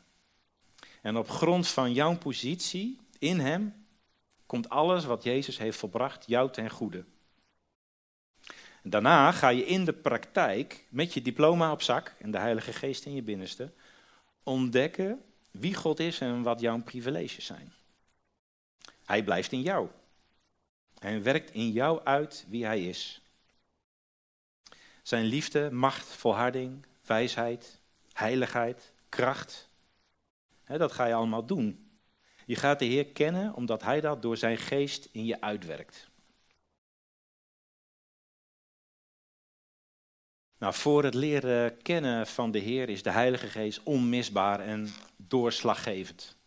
En 1.01 1.17
op 1.17 1.29
grond 1.29 1.67
van 1.67 1.93
jouw 1.93 2.17
positie 2.17 2.99
in 3.19 3.39
Hem 3.39 3.85
komt 4.45 4.69
alles 4.69 5.05
wat 5.05 5.23
Jezus 5.23 5.57
heeft 5.57 5.77
volbracht 5.77 6.27
jou 6.27 6.51
ten 6.51 6.69
goede. 6.69 7.05
daarna 8.83 9.31
ga 9.31 9.49
je 9.49 9.65
in 9.65 9.85
de 9.85 9.93
praktijk 9.93 10.85
met 10.89 11.13
je 11.13 11.21
diploma 11.21 11.71
op 11.71 11.81
zak 11.81 12.15
en 12.19 12.31
de 12.31 12.39
Heilige 12.39 12.73
Geest 12.73 13.05
in 13.05 13.13
je 13.13 13.23
binnenste 13.23 13.71
ontdekken 14.43 15.21
wie 15.51 15.73
God 15.73 15.99
is 15.99 16.19
en 16.19 16.41
wat 16.41 16.59
jouw 16.59 16.81
privileges 16.81 17.45
zijn. 17.45 17.74
Hij 19.05 19.23
blijft 19.23 19.51
in 19.51 19.61
jou. 19.61 19.89
Hij 20.99 21.23
werkt 21.23 21.51
in 21.51 21.71
jou 21.71 22.03
uit 22.03 22.45
wie 22.47 22.65
hij 22.65 22.87
is. 22.87 23.21
Zijn 25.03 25.25
liefde, 25.25 25.71
macht, 25.71 26.07
volharding, 26.07 26.85
wijsheid, 27.05 27.81
heiligheid, 28.13 28.91
kracht. 29.09 29.69
dat 30.65 30.91
ga 30.91 31.05
je 31.05 31.13
allemaal 31.13 31.45
doen 31.45 31.85
je 32.45 32.55
gaat 32.55 32.79
de 32.79 32.85
Heer 32.85 33.05
kennen 33.05 33.53
omdat 33.53 33.81
Hij 33.81 34.01
dat 34.01 34.21
door 34.21 34.37
zijn 34.37 34.57
geest 34.57 35.09
in 35.11 35.25
je 35.25 35.41
uitwerkt. 35.41 36.09
Nou, 40.57 40.73
voor 40.73 41.03
het 41.03 41.13
leren 41.13 41.81
kennen 41.81 42.27
van 42.27 42.51
de 42.51 42.59
Heer 42.59 42.89
is 42.89 43.03
de 43.03 43.09
Heilige 43.09 43.47
Geest 43.47 43.83
onmisbaar 43.83 44.59
en 44.59 44.87
doorslaggevend. 45.17 46.37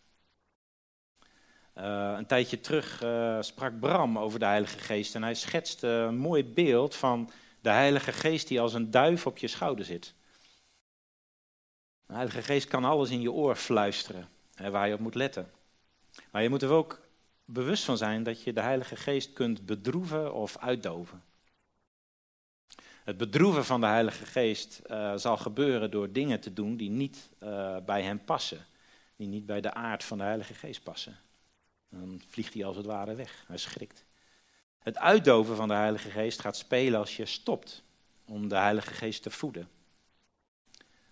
Uh, 1.78 2.14
een 2.16 2.26
tijdje 2.26 2.60
terug 2.60 3.02
uh, 3.02 3.42
sprak 3.42 3.80
Bram 3.80 4.18
over 4.18 4.38
de 4.38 4.44
Heilige 4.44 4.78
Geest 4.78 5.14
en 5.14 5.22
hij 5.22 5.34
schetste 5.34 5.86
een 5.86 6.16
mooi 6.16 6.44
beeld 6.44 6.94
van 6.94 7.30
de 7.60 7.70
Heilige 7.70 8.12
Geest 8.12 8.48
die 8.48 8.60
als 8.60 8.74
een 8.74 8.90
duif 8.90 9.26
op 9.26 9.38
je 9.38 9.48
schouder 9.48 9.84
zit. 9.84 10.14
De 12.06 12.14
Heilige 12.14 12.42
Geest 12.42 12.68
kan 12.68 12.84
alles 12.84 13.10
in 13.10 13.20
je 13.20 13.32
oor 13.32 13.56
fluisteren, 13.56 14.28
hè, 14.54 14.70
waar 14.70 14.88
je 14.88 14.94
op 14.94 15.00
moet 15.00 15.14
letten. 15.14 15.50
Maar 16.30 16.42
je 16.42 16.48
moet 16.48 16.62
er 16.62 16.70
ook 16.70 17.00
bewust 17.44 17.84
van 17.84 17.96
zijn 17.96 18.22
dat 18.22 18.42
je 18.42 18.52
de 18.52 18.60
Heilige 18.60 18.96
Geest 18.96 19.32
kunt 19.32 19.66
bedroeven 19.66 20.34
of 20.34 20.56
uitdoven. 20.56 21.22
Het 23.04 23.16
bedroeven 23.16 23.64
van 23.64 23.80
de 23.80 23.86
Heilige 23.86 24.26
Geest 24.26 24.80
zal 25.14 25.36
gebeuren 25.36 25.90
door 25.90 26.12
dingen 26.12 26.40
te 26.40 26.52
doen 26.52 26.76
die 26.76 26.90
niet 26.90 27.28
bij 27.84 28.02
hem 28.02 28.24
passen. 28.24 28.66
Die 29.16 29.28
niet 29.28 29.46
bij 29.46 29.60
de 29.60 29.74
aard 29.74 30.04
van 30.04 30.18
de 30.18 30.24
Heilige 30.24 30.54
Geest 30.54 30.82
passen. 30.82 31.18
Dan 31.88 32.22
vliegt 32.26 32.54
hij 32.54 32.64
als 32.64 32.76
het 32.76 32.86
ware 32.86 33.14
weg. 33.14 33.44
Hij 33.46 33.56
schrikt. 33.56 34.04
Het 34.78 34.98
uitdoven 34.98 35.56
van 35.56 35.68
de 35.68 35.74
Heilige 35.74 36.10
Geest 36.10 36.40
gaat 36.40 36.56
spelen 36.56 36.98
als 36.98 37.16
je 37.16 37.26
stopt 37.26 37.82
om 38.24 38.48
de 38.48 38.56
Heilige 38.56 38.94
Geest 38.94 39.22
te 39.22 39.30
voeden. 39.30 39.68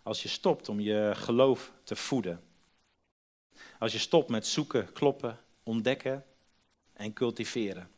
Als 0.02 0.22
je 0.22 0.28
stopt 0.28 0.68
om 0.68 0.80
je 0.80 1.12
geloof 1.14 1.72
te 1.82 1.96
voeden. 1.96 2.42
Als 3.78 3.92
je 3.92 3.98
stopt 3.98 4.28
met 4.28 4.46
zoeken, 4.46 4.92
kloppen, 4.92 5.38
ontdekken 5.62 6.24
en 6.92 7.12
cultiveren. 7.12 7.90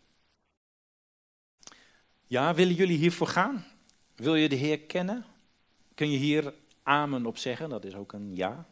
Ja, 2.27 2.55
willen 2.55 2.75
jullie 2.75 2.99
hiervoor 2.99 3.27
gaan? 3.27 3.67
Wil 4.15 4.35
je 4.35 4.49
de 4.49 4.57
Heer 4.57 4.81
kennen? 4.81 5.25
Kun 5.95 6.11
je 6.11 6.19
hier 6.19 6.55
amen 6.83 7.27
op 7.27 7.37
zeggen? 7.37 7.69
Dat 7.69 7.85
is 7.85 7.95
ook 7.95 8.13
een 8.13 8.37
ja. 8.37 8.69